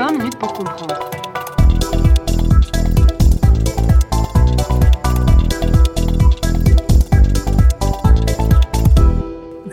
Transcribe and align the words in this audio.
20 0.00 0.12
minutes 0.12 0.38
pour 0.38 0.54
comprendre. 0.54 1.10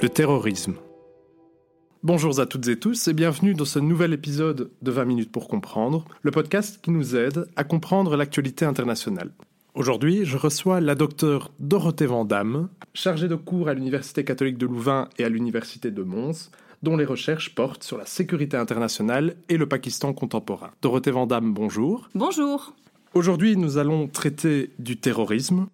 Le 0.01 0.09
terrorisme. 0.09 0.73
Bonjour 2.03 2.37
à 2.41 2.45
toutes 2.45 2.67
et 2.67 2.77
tous 2.77 3.07
et 3.07 3.13
bienvenue 3.13 3.53
dans 3.53 3.63
ce 3.63 3.79
nouvel 3.79 4.11
épisode 4.11 4.69
de 4.81 4.91
20 4.91 5.05
minutes 5.05 5.31
pour 5.31 5.47
comprendre, 5.47 6.03
le 6.23 6.31
podcast 6.31 6.81
qui 6.81 6.91
nous 6.91 7.15
aide 7.15 7.47
à 7.55 7.63
comprendre 7.63 8.17
l'actualité 8.17 8.65
internationale. 8.65 9.31
Aujourd'hui, 9.75 10.25
je 10.25 10.35
reçois 10.35 10.81
la 10.81 10.95
docteure 10.95 11.53
Dorothée 11.59 12.05
Vandamme, 12.05 12.67
chargée 12.93 13.29
de 13.29 13.35
cours 13.35 13.69
à 13.69 13.73
l'Université 13.73 14.25
catholique 14.25 14.57
de 14.57 14.65
Louvain 14.65 15.07
et 15.17 15.23
à 15.23 15.29
l'Université 15.29 15.89
de 15.89 16.03
Mons, 16.03 16.51
dont 16.83 16.97
les 16.97 17.05
recherches 17.05 17.55
portent 17.55 17.83
sur 17.83 17.97
la 17.97 18.05
sécurité 18.05 18.57
internationale 18.57 19.35
et 19.49 19.57
le 19.57 19.67
Pakistan 19.67 20.13
contemporain. 20.13 20.71
Dorothée 20.81 21.11
Vandamme, 21.11 21.53
bonjour. 21.53 22.09
Bonjour. 22.15 22.73
Aujourd'hui, 23.13 23.57
nous 23.57 23.77
allons 23.77 24.07
traiter 24.07 24.71
du 24.79 24.97
terrorisme, 24.97 25.67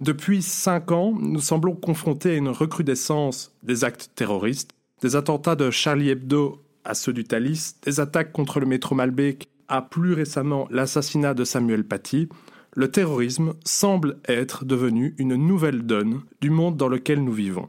depuis 0.00 0.40
cinq 0.40 0.92
ans, 0.92 1.12
nous 1.20 1.40
semblons 1.40 1.74
confrontés 1.74 2.30
à 2.30 2.36
une 2.36 2.48
recrudescence 2.48 3.54
des 3.62 3.84
actes 3.84 4.12
terroristes, 4.14 4.70
des 5.02 5.14
attentats 5.14 5.56
de 5.56 5.70
Charlie 5.70 6.08
Hebdo 6.08 6.62
à 6.84 6.94
ceux 6.94 7.12
du 7.12 7.24
Thalys, 7.24 7.74
des 7.82 8.00
attaques 8.00 8.32
contre 8.32 8.60
le 8.60 8.66
métro 8.66 8.94
Malbec 8.94 9.46
à 9.68 9.82
plus 9.82 10.14
récemment 10.14 10.66
l'assassinat 10.70 11.34
de 11.34 11.44
Samuel 11.44 11.84
Paty. 11.84 12.30
Le 12.74 12.90
terrorisme 12.90 13.52
semble 13.62 14.16
être 14.26 14.64
devenu 14.64 15.14
une 15.18 15.34
nouvelle 15.34 15.82
donne 15.82 16.22
du 16.40 16.48
monde 16.48 16.78
dans 16.78 16.88
lequel 16.88 17.22
nous 17.22 17.32
vivons. 17.32 17.68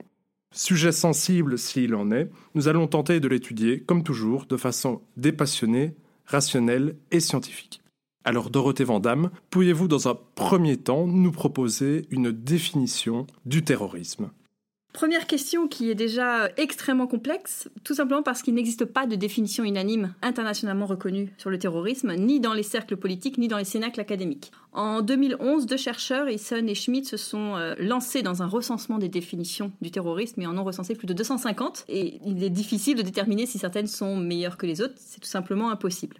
Sujet 0.53 0.91
sensible 0.91 1.57
s'il 1.57 1.95
en 1.95 2.11
est, 2.11 2.29
nous 2.55 2.67
allons 2.67 2.87
tenter 2.87 3.21
de 3.21 3.27
l'étudier, 3.29 3.79
comme 3.79 4.03
toujours, 4.03 4.45
de 4.45 4.57
façon 4.57 5.01
dépassionnée, 5.15 5.95
rationnelle 6.25 6.97
et 7.11 7.21
scientifique. 7.21 7.81
Alors 8.25 8.49
Dorothée 8.49 8.83
Vandamme, 8.83 9.31
pourriez-vous 9.49 9.87
dans 9.87 10.09
un 10.09 10.17
premier 10.35 10.75
temps 10.77 11.07
nous 11.07 11.31
proposer 11.31 12.05
une 12.11 12.31
définition 12.31 13.27
du 13.45 13.63
terrorisme? 13.63 14.29
Première 14.93 15.25
question 15.25 15.69
qui 15.69 15.89
est 15.89 15.95
déjà 15.95 16.49
extrêmement 16.57 17.07
complexe, 17.07 17.69
tout 17.85 17.93
simplement 17.93 18.23
parce 18.23 18.41
qu'il 18.41 18.53
n'existe 18.53 18.83
pas 18.83 19.07
de 19.07 19.15
définition 19.15 19.63
unanime 19.63 20.13
internationalement 20.21 20.85
reconnue 20.85 21.33
sur 21.37 21.49
le 21.49 21.57
terrorisme, 21.57 22.13
ni 22.15 22.41
dans 22.41 22.53
les 22.53 22.63
cercles 22.63 22.97
politiques, 22.97 23.37
ni 23.37 23.47
dans 23.47 23.57
les 23.57 23.63
cénacles 23.63 24.01
académiques. 24.01 24.51
En 24.73 25.01
2011, 25.01 25.65
deux 25.65 25.77
chercheurs, 25.77 26.27
Eason 26.27 26.67
et 26.67 26.75
Schmidt, 26.75 27.07
se 27.07 27.15
sont 27.15 27.55
euh, 27.55 27.73
lancés 27.79 28.21
dans 28.21 28.43
un 28.43 28.47
recensement 28.47 28.97
des 28.97 29.09
définitions 29.09 29.71
du 29.81 29.91
terrorisme 29.91 30.41
et 30.41 30.47
en 30.47 30.57
ont 30.57 30.63
recensé 30.63 30.93
plus 30.93 31.07
de 31.07 31.13
250. 31.13 31.85
Et 31.87 32.19
il 32.25 32.43
est 32.43 32.49
difficile 32.49 32.97
de 32.97 33.01
déterminer 33.01 33.45
si 33.45 33.59
certaines 33.59 33.87
sont 33.87 34.17
meilleures 34.17 34.57
que 34.57 34.65
les 34.65 34.81
autres, 34.81 34.95
c'est 34.97 35.21
tout 35.21 35.27
simplement 35.27 35.71
impossible. 35.71 36.17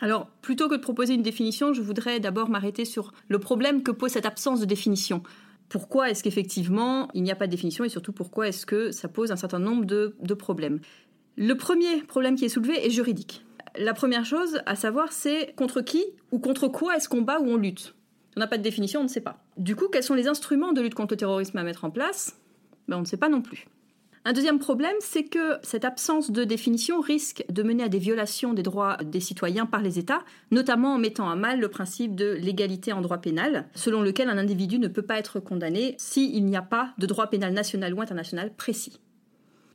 Alors, 0.00 0.26
plutôt 0.42 0.68
que 0.68 0.74
de 0.74 0.80
proposer 0.80 1.14
une 1.14 1.22
définition, 1.22 1.72
je 1.72 1.80
voudrais 1.80 2.20
d'abord 2.20 2.50
m'arrêter 2.50 2.84
sur 2.84 3.12
le 3.28 3.38
problème 3.38 3.82
que 3.82 3.90
pose 3.90 4.10
cette 4.10 4.26
absence 4.26 4.60
de 4.60 4.66
définition. 4.66 5.22
Pourquoi 5.68 6.10
est-ce 6.10 6.22
qu'effectivement 6.22 7.08
il 7.14 7.22
n'y 7.22 7.30
a 7.30 7.36
pas 7.36 7.46
de 7.46 7.50
définition 7.50 7.84
et 7.84 7.88
surtout 7.88 8.12
pourquoi 8.12 8.48
est-ce 8.48 8.66
que 8.66 8.92
ça 8.92 9.08
pose 9.08 9.32
un 9.32 9.36
certain 9.36 9.58
nombre 9.58 9.84
de, 9.84 10.34
problèmes 10.34 10.80
Le 11.36 11.54
premier 11.54 12.02
problème 12.02 12.36
qui 12.36 12.44
est 12.44 12.48
soulevé 12.48 12.86
est 12.86 12.90
juridique. 12.90 13.44
La 13.78 13.92
première 13.92 14.24
chose 14.24 14.60
à 14.64 14.74
savoir, 14.74 15.12
c'est 15.12 15.54
contre 15.56 15.80
qui 15.82 16.04
ou 16.32 16.38
contre 16.38 16.68
quoi 16.68 16.96
est-ce 16.96 17.08
qu'on 17.08 17.22
bat 17.22 17.40
ou 17.40 17.48
on 17.48 17.56
lutte 17.56 17.94
On 18.36 18.40
n'a 18.40 18.46
pas 18.46 18.58
de 18.58 18.62
définition, 18.62 19.00
on 19.00 19.04
ne 19.04 19.08
sait 19.08 19.20
pas. 19.20 19.44
Du 19.56 19.76
coup, 19.76 19.88
quels 19.88 20.02
sont 20.02 20.14
les 20.14 20.28
instruments 20.28 20.72
de 20.72 20.80
lutte 20.80 20.94
contre 20.94 21.12
le 21.12 21.18
terrorisme 21.18 21.58
à 21.58 21.62
mettre 21.62 21.84
en 21.84 21.90
place? 21.90 22.38
Ben, 22.88 22.96
On 22.96 23.00
ne 23.00 23.06
sait 23.06 23.18
pas 23.18 23.28
non 23.28 23.42
plus. 23.42 23.66
Un 24.28 24.32
deuxième 24.32 24.58
problème, 24.58 24.96
c'est 24.98 25.22
que 25.22 25.58
cette 25.62 25.84
absence 25.84 26.32
de 26.32 26.42
définition 26.42 27.00
risque 27.00 27.44
de 27.48 27.62
mener 27.62 27.84
à 27.84 27.88
des 27.88 28.00
violations 28.00 28.54
des 28.54 28.64
droits 28.64 28.96
des 28.96 29.20
citoyens 29.20 29.66
par 29.66 29.82
les 29.82 30.00
États, 30.00 30.24
notamment 30.50 30.94
en 30.94 30.98
mettant 30.98 31.30
à 31.30 31.36
mal 31.36 31.60
le 31.60 31.68
principe 31.68 32.16
de 32.16 32.32
l'égalité 32.32 32.92
en 32.92 33.02
droit 33.02 33.18
pénal, 33.18 33.68
selon 33.76 34.02
lequel 34.02 34.28
un 34.28 34.36
individu 34.36 34.80
ne 34.80 34.88
peut 34.88 35.02
pas 35.02 35.20
être 35.20 35.38
condamné 35.38 35.94
s'il 35.96 36.44
n'y 36.44 36.56
a 36.56 36.62
pas 36.62 36.92
de 36.98 37.06
droit 37.06 37.28
pénal 37.28 37.52
national 37.52 37.94
ou 37.94 38.00
international 38.00 38.52
précis. 38.52 38.98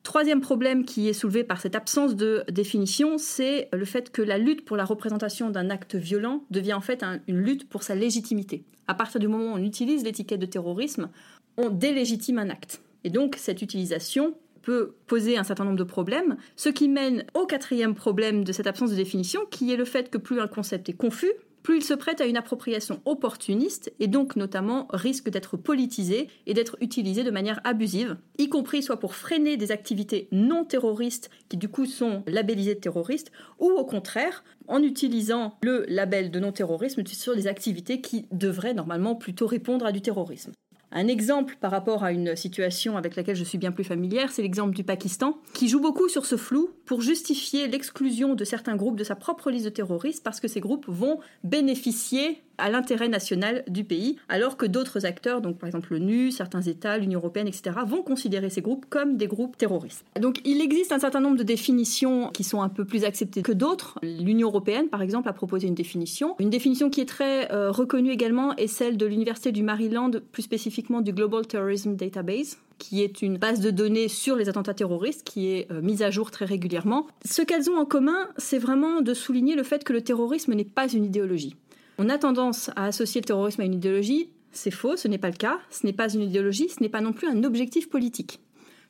Troisième 0.04 0.42
problème 0.42 0.84
qui 0.84 1.08
est 1.08 1.14
soulevé 1.14 1.46
par 1.46 1.62
cette 1.62 1.78
absence 1.78 2.18
de 2.18 2.44
définition, 2.52 3.18
c'est 3.18 3.70
le 3.72 3.86
fait 3.86 4.12
que 4.12 4.22
la 4.22 4.38
lutte 4.38 4.66
pour 4.66 4.76
la 4.76 4.84
représentation 4.84 5.50
d'un 5.50 5.70
acte 5.70 5.96
violent 5.96 6.44
devient 6.52 6.74
en 6.74 6.82
fait 6.82 7.06
une 7.30 7.40
lutte 7.40 7.70
pour 7.70 7.84
sa 7.84 7.96
légitimité. 7.96 8.66
À 8.90 8.96
partir 8.96 9.22
du 9.22 9.30
moment 9.30 9.54
où 9.54 9.56
on 9.56 9.64
utilise 9.64 10.04
l'étiquette 10.04 10.42
de 10.42 10.46
terrorisme, 10.46 11.10
on 11.56 11.70
délégitime 11.70 12.38
un 12.38 12.50
acte. 12.50 12.82
Et 13.04 13.10
donc 13.10 13.36
cette 13.38 13.62
utilisation 13.62 14.36
peut 14.62 14.94
poser 15.08 15.38
un 15.38 15.44
certain 15.44 15.66
nombre 15.66 15.78
de 15.78 15.84
problèmes, 15.84 16.38
ce 16.56 16.70
qui 16.70 16.88
mène 16.88 17.26
au 17.34 17.46
quatrième 17.46 17.96
problème 17.96 18.44
de 18.44 18.52
cette 18.52 18.68
absence 18.68 18.92
de 18.92 18.96
définition, 18.96 19.42
qui 19.50 19.74
est 19.74 19.78
le 19.78 19.86
fait 19.86 20.10
que 20.10 20.18
plus 20.18 20.40
un 20.40 20.48
concept 20.48 20.90
est 20.90 20.94
confus, 20.94 21.32
plus 21.64 21.78
il 21.78 21.84
se 21.84 21.94
prête 21.94 22.22
à 22.22 22.26
une 22.26 22.38
appropriation 22.38 23.02
opportuniste 23.06 23.94
et 24.00 24.08
donc 24.08 24.36
notamment 24.36 24.88
risque 24.92 25.30
d'être 25.30 25.58
politisé 25.58 26.28
et 26.48 26.54
d'être 26.54 26.78
utilisé 26.82 27.24
de 27.24 27.32
manière 27.32 27.62
abusive, 27.64 28.18
y 28.38 28.50
compris 28.50 28.82
soit 28.82 29.00
pour 29.00 29.16
freiner 29.16 29.58
des 29.58 29.72
activités 29.72 30.28
non 30.32 30.66
terroristes 30.66 31.30
qui 31.50 31.58
du 31.58 31.70
coup 31.70 31.86
sont 31.86 32.24
labellisées 32.26 32.80
terroristes, 32.80 33.32
ou 33.60 33.70
au 33.70 33.86
contraire 33.86 34.44
en 34.68 34.82
utilisant 34.82 35.58
le 35.62 35.86
label 35.88 36.32
de 36.32 36.40
non-terrorisme 36.40 37.06
sur 37.06 37.36
des 37.36 37.48
activités 37.48 38.02
qui 38.02 38.26
devraient 38.32 38.74
normalement 38.74 39.16
plutôt 39.16 39.48
répondre 39.48 39.86
à 39.86 39.92
du 39.92 40.02
terrorisme. 40.02 40.54
Un 40.94 41.08
exemple 41.08 41.56
par 41.62 41.72
rapport 41.72 42.04
à 42.04 42.12
une 42.12 42.36
situation 42.36 42.98
avec 42.98 43.16
laquelle 43.16 43.38
je 43.38 43.46
suis 43.46 43.58
bien 43.58 43.72
plus 43.72 43.86
familière, 43.86 44.32
c'est 44.32 44.42
l'exemple 44.42 44.76
du 44.76 44.84
Pakistan, 44.84 45.38
qui 45.54 45.70
joue 45.70 45.80
beaucoup 45.80 46.10
sur 46.10 46.26
ce 46.26 46.36
flou 46.36 46.72
pour 46.86 47.02
justifier 47.02 47.68
l'exclusion 47.68 48.36
de 48.36 48.44
certains 48.44 48.76
groupes 48.76 48.98
de 48.98 49.06
sa 49.06 49.16
propre 49.16 49.52
liste 49.52 49.66
de 49.66 49.70
terroristes 49.70 50.24
parce 50.24 50.42
que 50.42 50.50
ces 50.50 50.60
groupes 50.60 50.86
vont 50.88 51.20
bénéficier 51.46 52.42
à 52.62 52.70
l'intérêt 52.70 53.10
national 53.10 53.64
du 53.68 53.84
pays, 53.84 54.18
alors 54.30 54.56
que 54.56 54.66
d'autres 54.66 55.06
acteurs, 55.06 55.42
donc 55.42 55.58
par 55.58 55.68
exemple 55.68 55.90
l'ONU, 55.92 56.32
certains 56.32 56.62
États, 56.62 56.98
l'Union 56.98 57.20
européenne, 57.20 57.48
etc., 57.48 57.72
vont 57.86 58.04
considérer 58.04 58.50
ces 58.50 58.62
groupes 58.62 58.86
comme 58.90 59.18
des 59.18 59.28
groupes 59.28 59.58
terroristes. 59.58 60.06
Donc 60.20 60.40
il 60.46 60.62
existe 60.62 60.92
un 60.92 61.00
certain 61.00 61.20
nombre 61.20 61.38
de 61.38 61.44
définitions 61.44 62.30
qui 62.30 62.44
sont 62.44 62.62
un 62.62 62.70
peu 62.70 62.86
plus 62.86 63.04
acceptées 63.04 63.42
que 63.42 63.52
d'autres. 63.52 64.00
L'Union 64.04 64.48
européenne, 64.48 64.88
par 64.90 65.02
exemple, 65.02 65.28
a 65.28 65.34
proposé 65.34 65.68
une 65.68 65.76
définition. 65.76 66.36
Une 66.40 66.50
définition 66.50 66.90
qui 66.90 67.02
est 67.02 67.06
très 67.06 67.52
euh, 67.52 67.72
reconnue 67.72 68.12
également 68.12 68.56
est 68.56 68.68
celle 68.68 68.98
de 68.98 69.06
l'Université 69.06 69.52
du 69.52 69.64
Maryland, 69.64 70.12
plus 70.32 70.44
spécifiquement 70.44 71.02
du 71.02 71.14
Global 71.14 71.48
Terrorism 71.48 71.96
Database, 71.96 72.58
qui 72.78 73.04
est 73.04 73.22
une 73.22 73.38
base 73.38 73.60
de 73.60 73.70
données 73.70 74.08
sur 74.08 74.36
les 74.36 74.50
attentats 74.50 74.74
terroristes 74.74 75.24
qui 75.24 75.48
est 75.48 75.72
euh, 75.72 75.82
mise 75.82 76.02
à 76.02 76.10
jour 76.10 76.32
très 76.32 76.46
régulièrement. 76.46 77.08
Ce 77.24 77.42
qu'elles 77.42 77.70
ont 77.70 77.78
en 77.78 77.86
commun, 77.86 78.28
c'est 78.38 78.58
vraiment 78.58 79.02
de 79.02 79.14
souligner 79.14 79.56
le 79.56 79.64
fait 79.64 79.84
que 79.84 79.94
le 79.94 80.02
terrorisme 80.02 80.54
n'est 80.54 80.64
pas 80.64 80.88
une 80.88 81.06
idéologie. 81.06 81.56
On 81.98 82.10
a 82.10 82.18
tendance 82.18 82.70
à 82.76 82.86
associer 82.86 83.22
le 83.22 83.26
terrorisme 83.26 83.62
à 83.62 83.66
une 83.66 83.74
idéologie. 83.74 84.30
C'est 84.52 84.72
faux, 84.72 84.98
ce 84.98 85.08
n'est 85.08 85.18
pas 85.18 85.30
le 85.30 85.36
cas. 85.36 85.60
Ce 85.70 85.86
n'est 85.86 85.94
pas 85.94 86.14
une 86.14 86.22
idéologie, 86.22 86.70
ce 86.70 86.82
n'est 86.82 86.90
pas 86.90 87.02
non 87.02 87.14
plus 87.14 87.28
un 87.28 87.44
objectif 87.44 87.90
politique. 87.90 88.40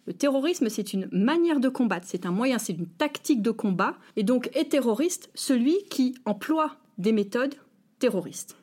Le 0.08 0.14
terrorisme, 0.14 0.70
c'est 0.70 0.94
une 0.94 1.08
manière 1.12 1.60
de 1.60 1.70
combattre, 1.70 2.08
c'est 2.10 2.26
un 2.26 2.32
moyen, 2.32 2.58
c'est 2.58 2.74
une 2.74 2.88
tactique 2.88 3.42
de 3.42 3.52
combat. 3.52 3.96
Et 4.16 4.24
donc 4.24 4.50
est 4.56 4.72
terroriste 4.72 5.30
celui 5.36 5.78
qui 5.90 6.16
emploie 6.26 6.78
des 6.98 7.12
méthodes 7.12 7.56
terroristes. 8.00 8.58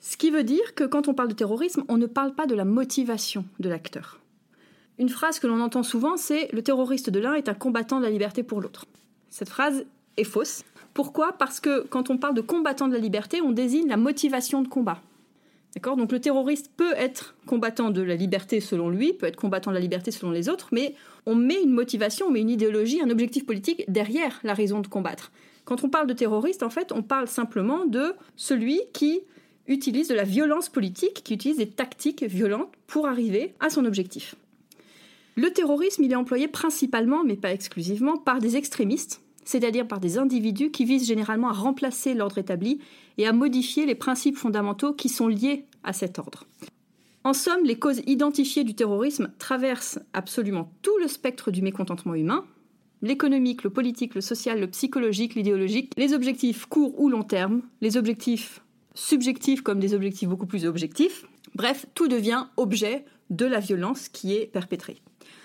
Ce 0.00 0.16
qui 0.16 0.30
veut 0.30 0.44
dire 0.44 0.74
que 0.74 0.84
quand 0.84 1.08
on 1.08 1.14
parle 1.14 1.28
de 1.28 1.34
terrorisme, 1.34 1.82
on 1.88 1.96
ne 1.96 2.06
parle 2.06 2.34
pas 2.34 2.46
de 2.46 2.54
la 2.54 2.64
motivation 2.64 3.44
de 3.58 3.68
l'acteur. 3.68 4.20
Une 4.98 5.08
phrase 5.08 5.38
que 5.40 5.46
l'on 5.46 5.60
entend 5.60 5.82
souvent, 5.82 6.16
c'est 6.16 6.52
le 6.52 6.62
terroriste 6.62 7.10
de 7.10 7.18
l'un 7.18 7.34
est 7.34 7.48
un 7.48 7.54
combattant 7.54 7.98
de 7.98 8.04
la 8.04 8.10
liberté 8.10 8.42
pour 8.42 8.60
l'autre. 8.60 8.86
Cette 9.30 9.48
phrase 9.48 9.84
est 10.16 10.24
fausse. 10.24 10.62
Pourquoi? 10.94 11.32
Parce 11.32 11.60
que 11.60 11.86
quand 11.88 12.08
on 12.10 12.16
parle 12.16 12.34
de 12.34 12.40
combattant 12.40 12.88
de 12.88 12.92
la 12.92 13.00
liberté, 13.00 13.42
on 13.42 13.50
désigne 13.52 13.88
la 13.88 13.96
motivation 13.96 14.62
de 14.62 14.68
combat. 14.68 15.02
Donc 15.82 16.12
le 16.12 16.20
terroriste 16.20 16.70
peut 16.76 16.94
être 16.96 17.34
combattant 17.46 17.90
de 17.90 18.00
la 18.00 18.14
liberté 18.14 18.60
selon 18.60 18.88
lui, 18.88 19.12
peut 19.12 19.26
être 19.26 19.36
combattant 19.36 19.70
de 19.70 19.74
la 19.74 19.80
liberté 19.80 20.12
selon 20.12 20.30
les 20.30 20.48
autres, 20.48 20.68
mais 20.72 20.94
on 21.26 21.34
met 21.34 21.60
une 21.62 21.72
motivation, 21.72 22.26
on 22.26 22.30
met 22.30 22.40
une 22.40 22.50
idéologie, 22.50 23.00
un 23.02 23.10
objectif 23.10 23.44
politique 23.44 23.84
derrière 23.88 24.40
la 24.44 24.54
raison 24.54 24.80
de 24.80 24.86
combattre. 24.86 25.32
Quand 25.64 25.82
on 25.82 25.88
parle 25.88 26.06
de 26.06 26.12
terroriste, 26.12 26.62
en 26.62 26.70
fait, 26.70 26.92
on 26.92 27.02
parle 27.02 27.26
simplement 27.26 27.86
de 27.86 28.14
celui 28.36 28.80
qui 28.92 29.22
utilise 29.66 30.08
de 30.08 30.14
la 30.14 30.24
violence 30.24 30.68
politique, 30.68 31.22
qui 31.24 31.34
utilise 31.34 31.56
des 31.56 31.68
tactiques 31.68 32.22
violentes 32.22 32.72
pour 32.86 33.08
arriver 33.08 33.54
à 33.60 33.70
son 33.70 33.84
objectif. 33.84 34.36
Le 35.36 35.50
terrorisme, 35.50 36.04
il 36.04 36.12
est 36.12 36.16
employé 36.16 36.46
principalement, 36.46 37.24
mais 37.24 37.36
pas 37.36 37.52
exclusivement, 37.52 38.16
par 38.16 38.38
des 38.38 38.56
extrémistes 38.56 39.23
c'est-à-dire 39.44 39.86
par 39.86 40.00
des 40.00 40.18
individus 40.18 40.70
qui 40.70 40.84
visent 40.84 41.06
généralement 41.06 41.48
à 41.48 41.52
remplacer 41.52 42.14
l'ordre 42.14 42.38
établi 42.38 42.80
et 43.18 43.26
à 43.26 43.32
modifier 43.32 43.86
les 43.86 43.94
principes 43.94 44.36
fondamentaux 44.36 44.92
qui 44.92 45.08
sont 45.08 45.28
liés 45.28 45.66
à 45.82 45.92
cet 45.92 46.18
ordre. 46.18 46.44
En 47.24 47.32
somme, 47.32 47.64
les 47.64 47.78
causes 47.78 48.02
identifiées 48.06 48.64
du 48.64 48.74
terrorisme 48.74 49.32
traversent 49.38 49.98
absolument 50.12 50.70
tout 50.82 50.96
le 51.00 51.08
spectre 51.08 51.50
du 51.50 51.62
mécontentement 51.62 52.14
humain, 52.14 52.44
l'économique, 53.00 53.64
le 53.64 53.70
politique, 53.70 54.14
le 54.14 54.20
social, 54.20 54.60
le 54.60 54.66
psychologique, 54.66 55.34
l'idéologique, 55.34 55.92
les 55.96 56.12
objectifs 56.12 56.66
court 56.66 56.98
ou 57.00 57.08
long 57.08 57.22
terme, 57.22 57.62
les 57.80 57.96
objectifs 57.96 58.60
subjectifs 58.94 59.62
comme 59.62 59.80
des 59.80 59.94
objectifs 59.94 60.28
beaucoup 60.28 60.46
plus 60.46 60.66
objectifs. 60.66 61.26
Bref, 61.54 61.86
tout 61.94 62.08
devient 62.08 62.46
objet 62.56 63.04
de 63.30 63.46
la 63.46 63.60
violence 63.60 64.08
qui 64.08 64.34
est 64.34 64.46
perpétrée. 64.46 65.00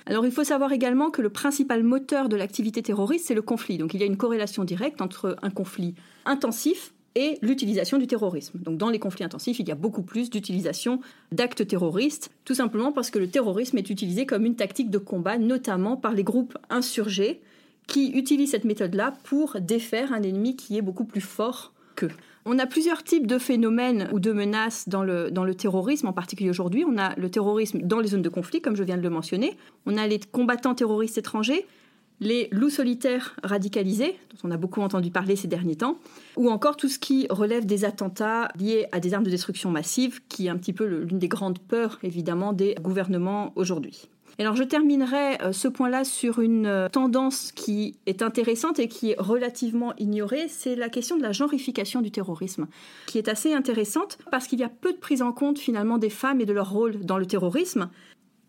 Alors 0.05 0.25
il 0.25 0.31
faut 0.31 0.43
savoir 0.43 0.71
également 0.71 1.11
que 1.11 1.21
le 1.21 1.29
principal 1.29 1.83
moteur 1.83 2.29
de 2.29 2.35
l'activité 2.35 2.81
terroriste, 2.81 3.27
c'est 3.27 3.35
le 3.35 3.41
conflit. 3.41 3.77
Donc 3.77 3.93
il 3.93 3.99
y 3.99 4.03
a 4.03 4.05
une 4.05 4.17
corrélation 4.17 4.63
directe 4.63 5.01
entre 5.01 5.37
un 5.41 5.49
conflit 5.49 5.95
intensif 6.25 6.93
et 7.15 7.37
l'utilisation 7.41 7.97
du 7.97 8.07
terrorisme. 8.07 8.59
Donc 8.59 8.77
dans 8.77 8.89
les 8.89 8.99
conflits 8.99 9.23
intensifs, 9.23 9.59
il 9.59 9.67
y 9.67 9.71
a 9.71 9.75
beaucoup 9.75 10.03
plus 10.03 10.29
d'utilisation 10.29 11.01
d'actes 11.31 11.67
terroristes, 11.67 12.31
tout 12.45 12.53
simplement 12.53 12.91
parce 12.91 13.09
que 13.09 13.19
le 13.19 13.29
terrorisme 13.29 13.77
est 13.77 13.89
utilisé 13.89 14.25
comme 14.25 14.45
une 14.45 14.55
tactique 14.55 14.89
de 14.89 14.97
combat, 14.97 15.37
notamment 15.37 15.97
par 15.97 16.13
les 16.13 16.23
groupes 16.23 16.57
insurgés 16.69 17.41
qui 17.87 18.11
utilisent 18.11 18.51
cette 18.51 18.65
méthode-là 18.65 19.15
pour 19.23 19.59
défaire 19.59 20.13
un 20.13 20.21
ennemi 20.21 20.55
qui 20.55 20.77
est 20.77 20.81
beaucoup 20.81 21.05
plus 21.05 21.21
fort 21.21 21.73
qu'eux. 21.95 22.11
On 22.45 22.57
a 22.57 22.65
plusieurs 22.65 23.03
types 23.03 23.27
de 23.27 23.37
phénomènes 23.37 24.09
ou 24.13 24.19
de 24.19 24.31
menaces 24.31 24.87
dans 24.87 25.03
le, 25.03 25.29
dans 25.29 25.43
le 25.43 25.55
terrorisme, 25.55 26.07
en 26.07 26.13
particulier 26.13 26.49
aujourd'hui. 26.49 26.85
On 26.87 26.97
a 26.97 27.15
le 27.15 27.29
terrorisme 27.29 27.79
dans 27.79 27.99
les 27.99 28.09
zones 28.09 28.21
de 28.21 28.29
conflit, 28.29 28.61
comme 28.61 28.75
je 28.75 28.83
viens 28.83 28.97
de 28.97 29.03
le 29.03 29.09
mentionner. 29.09 29.57
On 29.85 29.97
a 29.97 30.07
les 30.07 30.19
combattants 30.19 30.73
terroristes 30.73 31.17
étrangers, 31.17 31.65
les 32.21 32.47
loups 32.51 32.69
solitaires 32.69 33.35
radicalisés, 33.43 34.17
dont 34.31 34.49
on 34.49 34.51
a 34.51 34.57
beaucoup 34.57 34.81
entendu 34.81 35.11
parler 35.11 35.35
ces 35.35 35.47
derniers 35.47 35.75
temps, 35.75 35.97
ou 36.37 36.49
encore 36.49 36.77
tout 36.77 36.89
ce 36.89 36.99
qui 36.99 37.27
relève 37.29 37.65
des 37.65 37.85
attentats 37.85 38.49
liés 38.57 38.87
à 38.91 38.99
des 38.99 39.13
armes 39.13 39.23
de 39.23 39.29
destruction 39.29 39.69
massive, 39.71 40.21
qui 40.27 40.47
est 40.47 40.49
un 40.49 40.57
petit 40.57 40.73
peu 40.73 40.85
l'une 40.85 41.19
des 41.19 41.27
grandes 41.27 41.59
peurs, 41.59 41.99
évidemment, 42.03 42.53
des 42.53 42.75
gouvernements 42.81 43.53
aujourd'hui. 43.55 44.09
Alors 44.39 44.55
je 44.55 44.63
terminerai 44.63 45.41
euh, 45.41 45.51
ce 45.51 45.67
point-là 45.67 46.05
sur 46.05 46.39
une 46.39 46.65
euh, 46.65 46.87
tendance 46.87 47.51
qui 47.51 47.97
est 48.05 48.21
intéressante 48.21 48.79
et 48.79 48.87
qui 48.87 49.11
est 49.11 49.19
relativement 49.19 49.93
ignorée, 49.97 50.47
c'est 50.47 50.77
la 50.77 50.87
question 50.87 51.17
de 51.17 51.21
la 51.21 51.33
genrification 51.33 52.01
du 52.01 52.09
terrorisme, 52.09 52.67
qui 53.05 53.17
est 53.17 53.27
assez 53.27 53.53
intéressante 53.53 54.17
parce 54.31 54.47
qu'il 54.47 54.59
y 54.59 54.63
a 54.63 54.69
peu 54.69 54.93
de 54.93 54.97
prise 54.97 55.21
en 55.21 55.33
compte 55.33 55.59
finalement 55.59 55.97
des 55.97 56.09
femmes 56.09 56.39
et 56.39 56.45
de 56.45 56.53
leur 56.53 56.71
rôle 56.71 57.01
dans 57.01 57.17
le 57.17 57.25
terrorisme. 57.25 57.89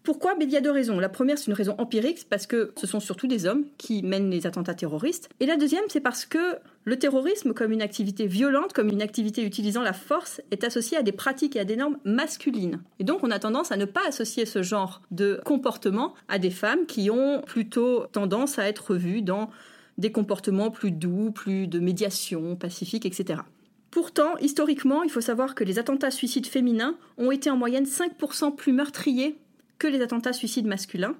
Pourquoi? 0.02 0.34
Il 0.40 0.48
y 0.48 0.56
a 0.56 0.62
deux 0.62 0.70
raisons. 0.70 0.98
La 0.98 1.10
première, 1.10 1.36
c'est 1.36 1.48
une 1.48 1.52
raison 1.52 1.74
empirique, 1.76 2.26
parce 2.30 2.46
que 2.46 2.72
ce 2.76 2.86
sont 2.86 3.00
surtout 3.00 3.26
des 3.26 3.46
hommes 3.46 3.64
qui 3.76 4.02
mènent 4.02 4.30
les 4.30 4.46
attentats 4.46 4.74
terroristes. 4.74 5.28
Et 5.40 5.46
la 5.46 5.56
deuxième, 5.56 5.84
c'est 5.88 6.00
parce 6.00 6.24
que 6.24 6.38
le 6.84 6.98
terrorisme, 6.98 7.52
comme 7.52 7.70
une 7.70 7.82
activité 7.82 8.26
violente, 8.26 8.72
comme 8.72 8.88
une 8.88 9.02
activité 9.02 9.44
utilisant 9.44 9.82
la 9.82 9.92
force, 9.92 10.40
est 10.50 10.64
associé 10.64 10.96
à 10.96 11.02
des 11.02 11.12
pratiques 11.12 11.54
et 11.54 11.60
à 11.60 11.64
des 11.64 11.76
normes 11.76 11.98
masculines. 12.04 12.80
Et 12.98 13.04
donc, 13.04 13.22
on 13.22 13.30
a 13.30 13.38
tendance 13.38 13.72
à 13.72 13.76
ne 13.76 13.84
pas 13.84 14.00
associer 14.08 14.46
ce 14.46 14.62
genre 14.62 15.02
de 15.10 15.40
comportement 15.44 16.14
à 16.28 16.38
des 16.38 16.50
femmes 16.50 16.86
qui 16.86 17.10
ont 17.10 17.42
plutôt 17.42 18.06
tendance 18.06 18.58
à 18.58 18.66
être 18.66 18.94
vues 18.94 19.20
dans 19.20 19.50
des 19.98 20.10
comportements 20.10 20.70
plus 20.70 20.92
doux, 20.92 21.30
plus 21.30 21.66
de 21.66 21.78
médiation, 21.78 22.56
pacifique, 22.56 23.04
etc. 23.04 23.40
Pourtant, 23.90 24.38
historiquement, 24.38 25.02
il 25.02 25.10
faut 25.10 25.20
savoir 25.20 25.54
que 25.54 25.64
les 25.64 25.78
attentats 25.78 26.10
suicides 26.10 26.46
féminins 26.46 26.96
ont 27.18 27.32
été 27.32 27.50
en 27.50 27.56
moyenne 27.56 27.84
5% 27.84 28.54
plus 28.54 28.72
meurtriers 28.72 29.36
que 29.80 29.88
les 29.88 30.02
attentats 30.02 30.32
suicides 30.32 30.66
masculins, 30.66 31.16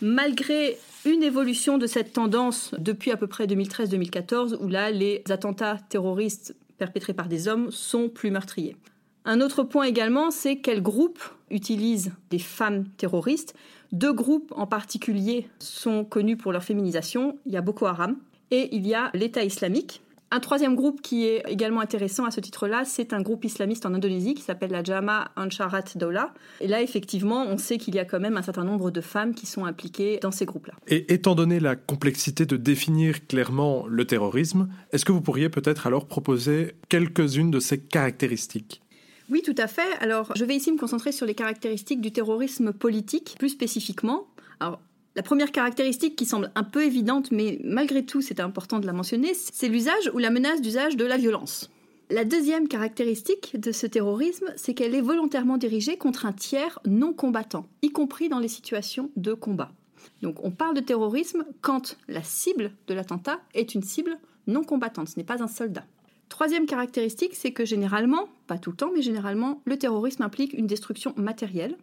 malgré 0.00 0.78
une 1.04 1.22
évolution 1.22 1.76
de 1.76 1.86
cette 1.86 2.14
tendance 2.14 2.74
depuis 2.78 3.10
à 3.10 3.18
peu 3.18 3.26
près 3.26 3.46
2013-2014, 3.46 4.56
où 4.58 4.68
là, 4.68 4.90
les 4.90 5.22
attentats 5.28 5.78
terroristes 5.90 6.56
perpétrés 6.78 7.12
par 7.12 7.28
des 7.28 7.48
hommes 7.48 7.70
sont 7.70 8.08
plus 8.08 8.30
meurtriers. 8.30 8.76
Un 9.24 9.40
autre 9.40 9.62
point 9.62 9.84
également, 9.84 10.30
c'est 10.30 10.56
quels 10.56 10.82
groupes 10.82 11.22
utilisent 11.50 12.12
des 12.30 12.38
femmes 12.38 12.86
terroristes. 12.96 13.54
Deux 13.92 14.12
groupes 14.12 14.52
en 14.56 14.66
particulier 14.66 15.48
sont 15.58 16.04
connus 16.04 16.36
pour 16.36 16.52
leur 16.52 16.64
féminisation. 16.64 17.38
Il 17.46 17.52
y 17.52 17.56
a 17.56 17.60
Boko 17.60 17.86
Haram 17.86 18.16
et 18.50 18.74
il 18.74 18.86
y 18.86 18.94
a 18.94 19.10
l'État 19.14 19.44
islamique. 19.44 20.02
Un 20.34 20.40
troisième 20.40 20.76
groupe 20.76 21.02
qui 21.02 21.26
est 21.26 21.42
également 21.46 21.80
intéressant 21.80 22.24
à 22.24 22.30
ce 22.30 22.40
titre-là, 22.40 22.86
c'est 22.86 23.12
un 23.12 23.20
groupe 23.20 23.44
islamiste 23.44 23.84
en 23.84 23.92
Indonésie 23.92 24.32
qui 24.32 24.40
s'appelle 24.40 24.70
la 24.70 24.82
Jama 24.82 25.30
Ansharat 25.36 25.84
Daula. 25.94 26.32
Et 26.62 26.68
là, 26.68 26.80
effectivement, 26.80 27.44
on 27.46 27.58
sait 27.58 27.76
qu'il 27.76 27.94
y 27.94 27.98
a 27.98 28.06
quand 28.06 28.18
même 28.18 28.38
un 28.38 28.42
certain 28.42 28.64
nombre 28.64 28.90
de 28.90 29.02
femmes 29.02 29.34
qui 29.34 29.44
sont 29.44 29.66
impliquées 29.66 30.20
dans 30.22 30.30
ces 30.30 30.46
groupes-là. 30.46 30.72
Et 30.88 31.12
étant 31.12 31.34
donné 31.34 31.60
la 31.60 31.76
complexité 31.76 32.46
de 32.46 32.56
définir 32.56 33.26
clairement 33.26 33.86
le 33.86 34.06
terrorisme, 34.06 34.70
est-ce 34.90 35.04
que 35.04 35.12
vous 35.12 35.20
pourriez 35.20 35.50
peut-être 35.50 35.86
alors 35.86 36.06
proposer 36.06 36.76
quelques-unes 36.88 37.50
de 37.50 37.60
ces 37.60 37.78
caractéristiques? 37.78 38.80
Oui, 39.28 39.42
tout 39.44 39.54
à 39.58 39.66
fait. 39.66 39.82
Alors, 40.00 40.32
je 40.34 40.46
vais 40.46 40.56
ici 40.56 40.72
me 40.72 40.78
concentrer 40.78 41.12
sur 41.12 41.26
les 41.26 41.34
caractéristiques 41.34 42.00
du 42.00 42.10
terrorisme 42.10 42.72
politique, 42.72 43.36
plus 43.38 43.50
spécifiquement. 43.50 44.28
Alors, 44.60 44.80
la 45.14 45.22
première 45.22 45.52
caractéristique 45.52 46.16
qui 46.16 46.24
semble 46.24 46.50
un 46.54 46.64
peu 46.64 46.84
évidente, 46.84 47.30
mais 47.30 47.60
malgré 47.64 48.04
tout 48.04 48.20
c'est 48.20 48.40
important 48.40 48.78
de 48.78 48.86
la 48.86 48.92
mentionner, 48.92 49.32
c'est 49.34 49.68
l'usage 49.68 50.10
ou 50.14 50.18
la 50.18 50.30
menace 50.30 50.62
d'usage 50.62 50.96
de 50.96 51.04
la 51.04 51.18
violence. 51.18 51.70
La 52.10 52.24
deuxième 52.24 52.68
caractéristique 52.68 53.58
de 53.58 53.72
ce 53.72 53.86
terrorisme, 53.86 54.52
c'est 54.56 54.74
qu'elle 54.74 54.94
est 54.94 55.00
volontairement 55.00 55.56
dirigée 55.56 55.96
contre 55.96 56.26
un 56.26 56.32
tiers 56.32 56.78
non 56.86 57.12
combattant, 57.12 57.66
y 57.82 57.90
compris 57.90 58.28
dans 58.28 58.38
les 58.38 58.48
situations 58.48 59.10
de 59.16 59.34
combat. 59.34 59.72
Donc 60.20 60.42
on 60.44 60.50
parle 60.50 60.74
de 60.74 60.80
terrorisme 60.80 61.44
quand 61.60 61.96
la 62.08 62.22
cible 62.22 62.72
de 62.86 62.94
l'attentat 62.94 63.40
est 63.54 63.74
une 63.74 63.82
cible 63.82 64.18
non 64.46 64.64
combattante, 64.64 65.08
ce 65.08 65.18
n'est 65.18 65.24
pas 65.24 65.42
un 65.42 65.48
soldat. 65.48 65.84
Troisième 66.28 66.66
caractéristique, 66.66 67.34
c'est 67.34 67.52
que 67.52 67.66
généralement, 67.66 68.28
pas 68.46 68.56
tout 68.56 68.70
le 68.70 68.76
temps, 68.76 68.90
mais 68.94 69.02
généralement, 69.02 69.60
le 69.66 69.76
terrorisme 69.76 70.22
implique 70.22 70.54
une 70.54 70.66
destruction 70.66 71.12
matérielle, 71.16 71.76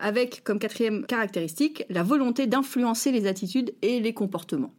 avec 0.00 0.42
comme 0.44 0.58
quatrième 0.58 1.06
caractéristique 1.06 1.84
la 1.88 2.02
volonté 2.02 2.46
d'influencer 2.46 3.12
les 3.12 3.26
attitudes 3.26 3.74
et 3.82 4.00
les 4.00 4.14
comportements. 4.14 4.72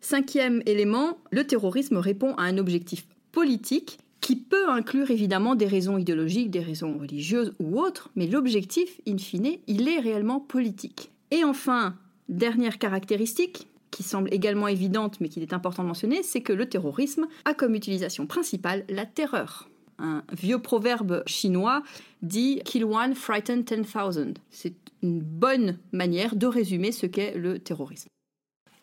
Cinquième 0.00 0.62
élément, 0.66 1.18
le 1.30 1.46
terrorisme 1.46 1.96
répond 1.96 2.34
à 2.34 2.42
un 2.42 2.58
objectif 2.58 3.06
politique 3.30 3.98
qui 4.20 4.36
peut 4.36 4.68
inclure 4.68 5.10
évidemment 5.10 5.54
des 5.54 5.66
raisons 5.66 5.98
idéologiques, 5.98 6.50
des 6.50 6.60
raisons 6.60 6.98
religieuses 6.98 7.54
ou 7.58 7.80
autres, 7.80 8.10
mais 8.14 8.26
l'objectif, 8.26 9.00
in 9.06 9.18
fine, 9.18 9.58
il 9.66 9.88
est 9.88 9.98
réellement 9.98 10.40
politique. 10.40 11.10
Et 11.30 11.44
enfin, 11.44 11.96
dernière 12.28 12.78
caractéristique, 12.78 13.68
qui 13.90 14.02
semble 14.02 14.32
également 14.32 14.68
évidente 14.68 15.20
mais 15.20 15.28
qu'il 15.28 15.42
est 15.42 15.52
important 15.52 15.82
de 15.82 15.88
mentionner, 15.88 16.22
c'est 16.22 16.40
que 16.40 16.52
le 16.52 16.68
terrorisme 16.68 17.26
a 17.44 17.54
comme 17.54 17.74
utilisation 17.74 18.26
principale 18.26 18.84
la 18.88 19.06
terreur. 19.06 19.68
Un 19.98 20.22
vieux 20.32 20.58
proverbe 20.58 21.22
chinois 21.26 21.82
dit 22.22 22.60
Kill 22.64 22.84
one, 22.84 23.14
frighten 23.14 23.64
ten 23.64 23.84
thousand. 23.84 24.34
C'est 24.50 24.74
une 25.02 25.20
bonne 25.20 25.78
manière 25.92 26.36
de 26.36 26.46
résumer 26.46 26.92
ce 26.92 27.06
qu'est 27.06 27.36
le 27.36 27.58
terrorisme. 27.58 28.08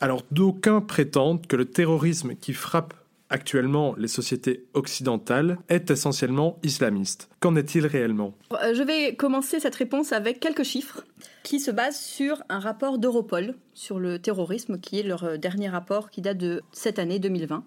Alors, 0.01 0.23
d'aucuns 0.31 0.81
prétendent 0.81 1.45
que 1.45 1.55
le 1.55 1.65
terrorisme 1.65 2.35
qui 2.35 2.53
frappe 2.53 2.93
actuellement 3.29 3.95
les 3.97 4.07
sociétés 4.07 4.65
occidentales 4.73 5.59
est 5.69 5.91
essentiellement 5.91 6.57
islamiste. 6.63 7.29
Qu'en 7.39 7.55
est-il 7.55 7.85
réellement? 7.85 8.33
Euh, 8.53 8.73
Je 8.73 8.81
vais 8.81 9.15
commencer 9.15 9.59
cette 9.59 9.75
réponse 9.75 10.11
avec 10.11 10.39
quelques 10.39 10.63
chiffres 10.63 11.03
qui 11.43 11.59
se 11.59 11.69
basent 11.71 11.99
sur 11.99 12.41
un 12.49 12.59
rapport 12.59 12.97
d'Europol 12.97 13.55
sur 13.73 13.99
le 13.99 14.19
terrorisme, 14.19 14.79
qui 14.79 14.99
est 14.99 15.03
leur 15.03 15.37
dernier 15.37 15.69
rapport 15.69 16.09
qui 16.09 16.21
date 16.21 16.37
de 16.37 16.61
cette 16.71 16.97
année 16.99 17.19
2020. 17.19 17.63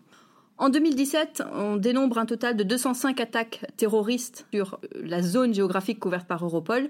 En 0.62 0.68
2017, 0.68 1.42
on 1.56 1.74
dénombre 1.74 2.18
un 2.18 2.24
total 2.24 2.56
de 2.56 2.62
205 2.62 3.18
attaques 3.18 3.66
terroristes 3.76 4.46
sur 4.54 4.78
la 4.94 5.20
zone 5.20 5.52
géographique 5.52 5.98
couverte 5.98 6.28
par 6.28 6.44
Europol. 6.44 6.88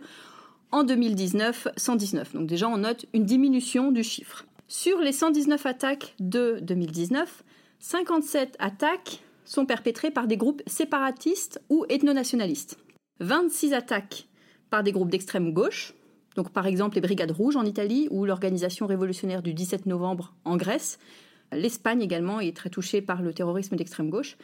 En 0.72 0.84
2019, 0.84 1.68
119. 1.74 2.34
Donc 2.34 2.46
déjà, 2.46 2.68
on 2.68 2.76
note 2.76 3.06
une 3.14 3.24
diminution 3.24 3.90
du 3.90 4.02
chiffre. 4.02 4.44
Sur 4.68 4.98
les 4.98 5.12
119 5.12 5.64
attaques 5.64 6.14
de 6.20 6.58
2019, 6.60 7.44
57 7.78 8.56
attaques 8.58 9.22
sont 9.46 9.64
perpétrées 9.64 10.10
par 10.10 10.26
des 10.26 10.36
groupes 10.36 10.60
séparatistes 10.66 11.62
ou 11.70 11.86
ethno-nationalistes. 11.88 12.76
26 13.20 13.72
attaques 13.72 14.28
par 14.68 14.82
des 14.82 14.92
groupes 14.92 15.10
d'extrême 15.10 15.54
gauche, 15.54 15.94
donc 16.36 16.50
par 16.50 16.66
exemple 16.66 16.96
les 16.96 17.00
Brigades 17.00 17.30
Rouges 17.30 17.56
en 17.56 17.64
Italie 17.64 18.06
ou 18.10 18.26
l'Organisation 18.26 18.86
révolutionnaire 18.86 19.42
du 19.42 19.54
17 19.54 19.86
novembre 19.86 20.34
en 20.44 20.58
Grèce, 20.58 20.98
L'Espagne 21.52 22.02
également 22.02 22.40
est 22.40 22.56
très 22.56 22.70
touchée 22.70 23.02
par 23.02 23.22
le 23.22 23.32
terrorisme 23.32 23.76
d'extrême 23.76 24.10
gauche. 24.10 24.36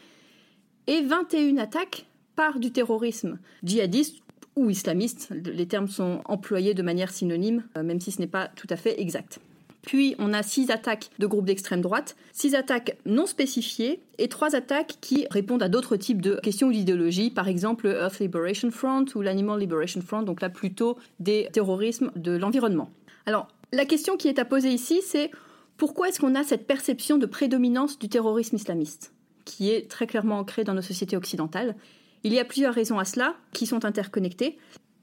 Et 0.87 1.03
21 1.03 1.59
attaques 1.59 2.07
par 2.37 2.59
du 2.59 2.71
terrorisme 2.71 3.39
djihadiste 3.63 4.23
ou 4.57 4.71
islamiste. 4.71 5.33
Les 5.45 5.67
termes 5.67 5.89
sont 5.89 6.21
employés 6.25 6.75
de 6.75 6.83
manière 6.83 7.11
synonyme, 7.11 7.65
euh, 7.77 7.83
même 7.83 8.01
si 8.01 8.11
ce 8.11 8.21
n'est 8.21 8.27
pas 8.27 8.49
tout 8.49 8.67
à 8.71 8.77
fait 8.77 9.01
exact. 9.01 9.41
Puis 9.83 10.15
on 10.19 10.33
a 10.33 10.43
six 10.43 10.71
attaques 10.71 11.11
de 11.19 11.27
groupes 11.27 11.47
d'extrême 11.47 11.81
droite, 11.81 12.17
six 12.33 12.55
attaques 12.55 12.99
non 13.07 13.27
spécifiées 13.27 14.01
et 14.19 14.29
trois 14.29 14.55
attaques 14.55 14.97
qui 15.01 15.27
répondent 15.31 15.63
à 15.63 15.69
d'autres 15.69 15.97
types 15.97 16.21
de 16.21 16.35
questions 16.43 16.69
ou 16.69 16.73
d'idéologie, 16.73 17.31
par 17.31 17.49
exemple 17.49 17.87
le 17.87 17.95
Earth 17.95 18.19
Liberation 18.19 18.71
Front 18.71 19.05
ou 19.15 19.23
l'Animal 19.23 19.59
Liberation 19.59 20.01
Front, 20.03 20.23
donc 20.23 20.43
là 20.43 20.51
plutôt 20.51 20.99
des 21.21 21.49
terrorismes 21.53 22.11
de 22.17 22.33
l'environnement. 22.37 22.91
Alors 23.25 23.49
la 23.73 23.85
question 23.85 24.17
qui 24.17 24.29
est 24.29 24.39
à 24.39 24.45
poser 24.45 24.71
ici, 24.71 25.01
c'est 25.03 25.31
pourquoi 25.79 26.09
est-ce 26.09 26.19
qu'on 26.19 26.35
a 26.35 26.43
cette 26.43 26.67
perception 26.67 27.17
de 27.19 27.25
prédominance 27.25 27.99
du 27.99 28.09
terrorisme 28.09 28.57
islamiste, 28.57 29.15
qui 29.45 29.71
est 29.71 29.89
très 29.89 30.09
clairement 30.09 30.41
ancrée 30.41 30.65
dans 30.65 30.75
nos 30.75 30.83
sociétés 30.83 31.17
occidentales? 31.17 31.77
Il 32.25 32.35
y 32.35 32.41
a 32.41 32.45
plusieurs 32.45 32.75
raisons 32.75 32.99
à 32.99 33.05
cela, 33.05 33.37
qui 33.53 33.65
sont 33.65 33.85
interconnectées. 33.85 34.59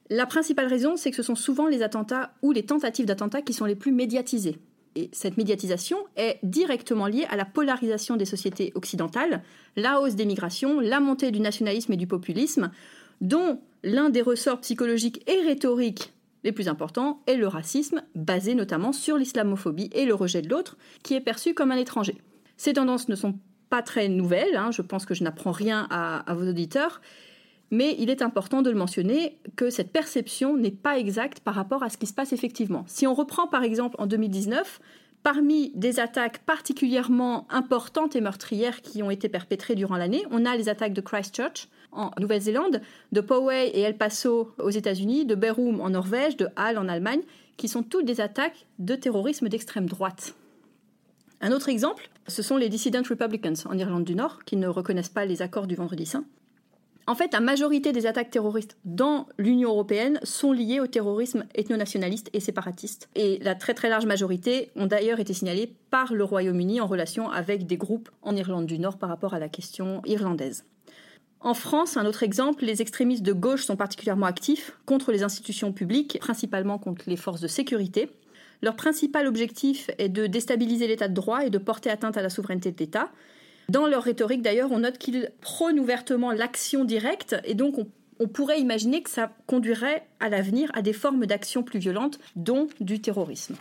La 0.10 0.26
principale 0.26 0.68
raison, 0.68 0.98
c'est 0.98 1.12
que 1.12 1.16
ce 1.16 1.24
sont 1.24 1.36
souvent 1.36 1.68
les 1.68 1.82
attentats 1.82 2.34
ou 2.42 2.52
les 2.52 2.66
tentatives 2.66 3.06
d'attentats 3.06 3.42
qui 3.42 3.54
sont 3.54 3.66
les 3.66 3.76
plus 3.76 3.94
médiatisés. 3.94 4.58
Et 4.96 5.10
cette 5.14 5.38
médiatisation 5.38 5.98
est 6.18 6.40
directement 6.44 7.08
liée 7.08 7.26
à 7.30 7.38
la 7.38 7.46
polarisation 7.46 8.18
des 8.18 8.26
sociétés 8.26 8.74
occidentales, 8.76 9.44
la 9.78 10.02
hausse 10.02 10.16
des 10.16 10.26
migrations, 10.26 10.82
la 10.82 11.00
montée 11.00 11.32
du 11.32 11.40
nationalisme 11.40 11.94
et 11.94 11.98
du 11.98 12.08
populisme, 12.08 12.70
dont 13.22 13.62
l'un 13.84 14.10
des 14.10 14.22
ressorts 14.22 14.60
psychologiques 14.60 15.24
et 15.30 15.42
rhétoriques 15.42 16.12
les 16.46 16.52
plus 16.52 16.70
importants 16.70 17.22
est 17.28 17.36
le 17.36 17.48
racisme, 17.48 18.04
basé 18.14 18.54
notamment 18.56 18.94
sur 18.94 19.18
l'islamophobie 19.18 19.90
et 19.94 20.06
le 20.06 20.14
rejet 20.14 20.44
de 20.44 20.50
l'autre, 20.50 20.78
qui 21.04 21.16
est 21.16 21.22
perçu 21.22 21.54
comme 21.56 21.72
un 21.72 21.76
étranger. 21.76 22.22
Ces 22.56 22.74
tendances 22.74 23.10
ne 23.10 23.16
sont 23.16 23.38
pas 23.70 23.82
très 23.82 24.08
nouvelles, 24.08 24.56
hein, 24.56 24.70
je 24.72 24.84
pense 24.84 25.06
que 25.06 25.16
je 25.16 25.24
n'apprends 25.24 25.52
rien 25.52 25.88
à, 25.90 26.20
à 26.20 26.34
vos 26.36 26.48
auditeurs, 26.48 27.02
mais 27.72 27.96
il 27.98 28.12
est 28.12 28.22
important 28.22 28.62
de 28.62 28.70
le 28.70 28.78
mentionner 28.78 29.40
que 29.56 29.72
cette 29.72 29.92
perception 29.92 30.56
n'est 30.56 30.70
pas 30.70 31.00
exacte 31.00 31.40
par 31.40 31.56
rapport 31.56 31.82
à 31.82 31.90
ce 31.90 31.98
qui 31.98 32.06
se 32.06 32.14
passe 32.14 32.32
effectivement. 32.32 32.86
Si 32.88 33.08
on 33.08 33.16
reprend 33.16 33.48
par 33.48 33.64
exemple 33.64 33.96
en 33.98 34.06
2019, 34.06 34.80
parmi 35.24 35.72
des 35.74 36.00
attaques 36.00 36.46
particulièrement 36.46 37.48
importantes 37.50 38.16
et 38.16 38.22
meurtrières 38.22 38.84
qui 38.84 39.02
ont 39.02 39.10
été 39.10 39.30
perpétrées 39.30 39.74
durant 39.74 39.98
l'année, 39.98 40.24
on 40.30 40.46
a 40.46 40.56
les 40.56 40.70
attaques 40.70 40.94
de 40.94 41.02
Christchurch, 41.02 41.68
en 41.96 42.12
Nouvelle-Zélande, 42.20 42.82
de 43.12 43.22
Poway 43.22 43.70
et 43.70 43.82
El 43.82 43.98
Paso 43.98 44.54
aux 44.60 44.70
États-Unis, 44.70 45.26
de 45.26 45.36
Berum 45.36 45.82
en 45.82 45.90
Norvège, 45.90 46.38
de 46.38 46.48
Halle 46.56 46.78
en 46.78 46.88
Allemagne, 46.88 47.22
qui 47.58 47.68
sont 47.68 47.84
toutes 47.84 48.06
des 48.06 48.22
attaques 48.22 48.68
de 48.80 48.96
terrorisme 48.96 49.50
d'extrême 49.50 49.88
droite. 49.88 50.36
Un 51.42 51.52
autre 51.52 51.70
exemple, 51.70 52.10
ce 52.28 52.42
sont 52.42 52.58
les 52.58 52.70
Dissident 52.70 53.04
Republicans 53.08 53.56
en 53.66 53.78
Irlande 53.78 54.04
du 54.04 54.16
Nord, 54.16 54.44
qui 54.46 54.56
ne 54.56 54.68
reconnaissent 54.68 55.10
pas 55.10 55.26
les 55.26 55.42
accords 55.42 55.68
du 55.68 55.76
Vendredi 55.76 56.06
Saint. 56.06 56.26
En 57.08 57.14
fait, 57.14 57.34
la 57.34 57.40
majorité 57.40 57.92
des 57.92 58.08
attaques 58.08 58.32
terroristes 58.32 58.78
dans 58.84 59.28
l'Union 59.38 59.70
européenne 59.70 60.20
sont 60.24 60.52
liées 60.52 60.80
au 60.80 60.88
terrorisme 60.88 61.46
ethno-nationaliste 61.54 62.32
et 62.34 62.40
séparatiste. 62.40 63.10
Et 63.14 63.38
la 63.44 63.54
très 63.54 63.76
très 63.76 63.90
large 63.90 64.08
majorité 64.08 64.72
ont 64.76 64.88
d'ailleurs 64.88 65.20
été 65.20 65.34
signalées 65.34 65.76
par 65.92 66.14
le 66.14 66.24
Royaume-Uni 66.24 66.82
en 66.82 66.88
relation 66.88 67.30
avec 67.30 67.68
des 67.68 67.78
groupes 67.78 68.10
en 68.24 68.36
Irlande 68.36 68.66
du 68.66 68.80
Nord 68.80 68.98
par 68.98 69.10
rapport 69.10 69.36
à 69.36 69.40
la 69.40 69.50
question 69.50 70.02
irlandaise. 70.06 70.66
En 71.46 71.54
France, 71.54 71.96
un 71.96 72.08
autre 72.08 72.24
exemple, 72.24 72.66
les 72.66 72.82
extrémistes 72.82 73.22
de 73.22 73.32
gauche 73.32 73.66
sont 73.66 73.76
particulièrement 73.76 74.26
actifs 74.26 74.76
contre 74.88 75.12
les 75.12 75.22
institutions 75.22 75.72
publiques, 75.72 76.18
principalement 76.20 76.80
contre 76.80 77.04
les 77.06 77.18
forces 77.18 77.40
de 77.40 77.48
sécurité. 77.48 78.10
Leur 78.64 78.76
principal 78.76 79.28
objectif 79.28 79.92
est 80.00 80.10
de 80.10 80.26
déstabiliser 80.26 80.88
l'état 80.88 81.08
de 81.08 81.14
droit 81.14 81.46
et 81.46 81.52
de 81.52 81.60
porter 81.60 81.92
atteinte 81.92 82.18
à 82.18 82.24
la 82.24 82.32
souveraineté 82.32 82.72
de 82.72 82.80
l'État. 82.80 83.12
Dans 83.70 83.86
leur 83.86 84.02
rhétorique, 84.02 84.42
d'ailleurs, 84.42 84.72
on 84.72 84.80
note 84.80 84.98
qu'ils 84.98 85.30
prônent 85.40 85.80
ouvertement 85.80 86.32
l'action 86.32 86.84
directe 86.84 87.36
et 87.44 87.54
donc 87.54 87.78
on, 87.78 88.28
pourrait 88.28 88.60
imaginer 88.60 89.04
que 89.04 89.12
ça 89.12 89.32
conduirait 89.46 90.08
à 90.20 90.30
l'avenir 90.30 90.72
à 90.74 90.82
des 90.82 90.94
formes 90.94 91.28
d'action 91.28 91.62
plus 91.62 91.78
violentes, 91.78 92.18
dont 92.36 92.68
du 92.80 93.02
terrorisme. 93.02 93.56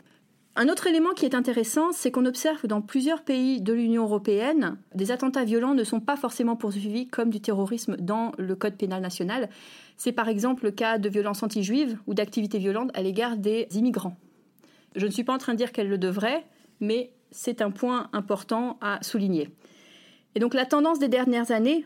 Un 0.56 0.68
autre 0.68 0.87
élément 0.87 1.14
qui 1.14 1.25
est 1.25 1.34
intéressant, 1.34 1.90
c'est 1.90 2.12
qu'on 2.12 2.26
observe 2.26 2.61
que 2.61 2.68
dans 2.68 2.80
plusieurs 2.80 3.23
pays 3.23 3.61
de 3.61 3.73
l'Union 3.73 4.04
européenne, 4.04 4.76
des 4.94 5.11
attentats 5.11 5.42
violents 5.42 5.75
ne 5.75 5.82
sont 5.82 5.99
pas 5.99 6.16
forcément 6.16 6.54
poursuivis 6.54 7.08
comme 7.08 7.30
du 7.30 7.40
terrorisme 7.40 7.96
dans 7.96 8.30
le 8.38 8.54
Code 8.54 8.76
pénal 8.76 9.02
national. 9.02 9.49
C'est 9.96 10.12
par 10.12 10.28
exemple 10.28 10.64
le 10.64 10.70
cas 10.70 10.99
de 10.99 11.08
violences 11.08 11.42
anti-juives 11.42 11.99
ou 12.06 12.14
d'activités 12.14 12.58
violentes 12.58 12.92
à 12.94 13.02
l'égard 13.02 13.37
des 13.37 13.66
immigrants. 13.73 14.16
Je 14.94 15.06
ne 15.06 15.11
suis 15.11 15.25
pas 15.25 15.34
en 15.34 15.38
train 15.38 15.54
de 15.54 15.58
dire 15.58 15.73
qu'elles 15.73 15.88
le 15.88 15.99
devraient, 15.99 16.44
mais 16.78 17.11
c'est 17.32 17.61
un 17.61 17.73
point 17.73 18.08
important 18.12 18.78
à 18.80 19.02
souligner. 19.02 19.50
Et 20.37 20.38
donc 20.38 20.54
la 20.54 20.66
tendance 20.66 21.00
des 21.00 21.08
dernières 21.08 21.50
années, 21.50 21.84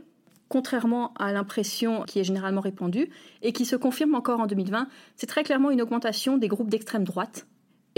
contrairement 0.50 1.14
à 1.14 1.32
l'impression 1.32 2.02
qui 2.02 2.18
est 2.18 2.25
généralement 2.25 2.60
répandue 2.60 3.08
et 3.40 3.54
qui 3.54 3.64
se 3.64 3.76
confirme 3.76 4.14
encore 4.14 4.40
en 4.40 4.46
2020, 4.46 4.88
c'est 5.16 5.26
très 5.26 5.42
clairement 5.42 5.70
une 5.70 5.80
augmentation 5.80 6.37
des 6.37 6.48
groupes 6.48 6.68
d'extrême 6.68 7.04
droite 7.04 7.46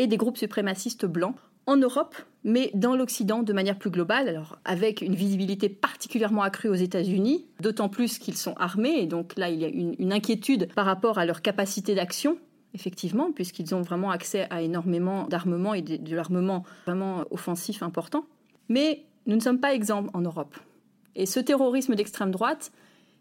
et 0.00 0.07
des 0.07 0.16
groupes 0.16 0.38
suprémacistes 0.38 1.04
blancs 1.04 1.35
en 1.66 1.76
Europe, 1.76 2.16
mais 2.42 2.71
dans 2.73 2.97
l'Occident 2.97 3.42
de 3.42 3.52
manière 3.52 3.78
plus 3.78 3.90
globale, 3.90 4.30
alors 4.30 4.59
avec 4.64 5.02
une 5.02 5.14
visibilité 5.14 5.69
particulièrement 5.69 6.40
accrue 6.40 6.71
aux 6.71 6.75
États-Unis, 6.75 7.45
d'autant 7.61 7.90
plus 7.90 8.19
qu'ils 8.19 8.38
sont 8.38 8.54
armés, 8.54 8.97
et 8.99 9.07
donc 9.07 9.37
là 9.37 9.50
il 9.50 9.61
y 9.61 9.64
a 9.66 9.69
une, 9.69 10.11
inquiétude 10.11 10.73
par 10.75 10.87
rapport 10.87 11.19
à 11.19 11.26
leur 11.26 11.42
capacité 11.42 11.95
d'action, 11.95 12.38
effectivement, 12.73 13.30
puisqu'ils 13.30 13.75
ont 13.75 13.83
vraiment 13.83 14.11
accès 14.11 14.47
à 14.49 14.62
énormément 14.62 15.26
d'armement 15.28 15.75
et 15.75 15.83
de, 15.83 15.97
de 15.97 16.16
l'armement 16.16 16.64
vraiment 16.87 17.25
offensif 17.30 17.83
important. 17.83 18.25
Mais 18.71 19.04
nous 19.26 19.37
ne 19.37 19.40
sommes 19.40 19.61
pas 19.61 19.75
exempts 19.75 20.07
en 20.14 20.23
Europe. 20.23 20.57
Et 21.14 21.26
ce 21.26 21.40
terrorisme 21.40 21.95
d'extrême 21.95 22.30
droite, 22.30 22.73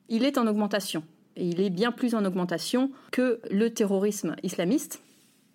il 0.08 0.24
est 0.24 0.38
en 0.38 0.48
augmentation. 0.48 1.04
Et 1.36 1.46
il 1.46 1.60
est 1.60 1.70
bien 1.70 1.92
plus 1.92 2.16
en 2.16 2.24
augmentation 2.24 2.90
que 3.12 3.42
le 3.52 3.70
terrorisme 3.70 4.38
islamiste, 4.44 5.02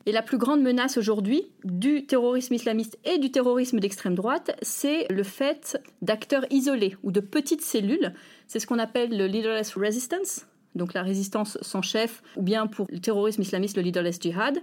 et 0.07 0.13
la 0.13 0.23
plus 0.23 0.39
grande 0.39 0.61
menace 0.63 0.99
aujourd'hui 0.99 1.47
du 1.65 2.07
terrorisme 2.07 2.55
islamiste 2.55 2.99
et 3.05 3.19
du 3.19 3.31
terrorisme 3.31 3.81
d'extrême 3.81 4.15
droite, 4.15 4.57
c'est 4.63 5.07
le 5.11 5.23
fait 5.23 5.81
d'acteurs 6.03 6.45
isolés 6.51 6.97
ou 7.03 7.11
de 7.11 7.21
petites 7.21 7.63
cellules. 7.63 8.13
C'est 8.47 8.59
ce 8.59 8.67
qu'on 8.67 8.79
appelle 8.79 9.17
le 9.17 9.27
leaderless 9.27 9.75
resistance, 9.75 10.47
donc 10.75 10.93
la 10.93 11.03
résistance 11.03 11.57
sans 11.63 11.83
chef, 11.83 12.23
ou 12.37 12.43
bien 12.43 12.67
pour 12.67 12.87
le 12.91 13.01
terrorisme 13.01 13.43
islamiste, 13.43 13.77
le 13.77 13.83
leaderless 13.83 14.21
jihad. 14.21 14.63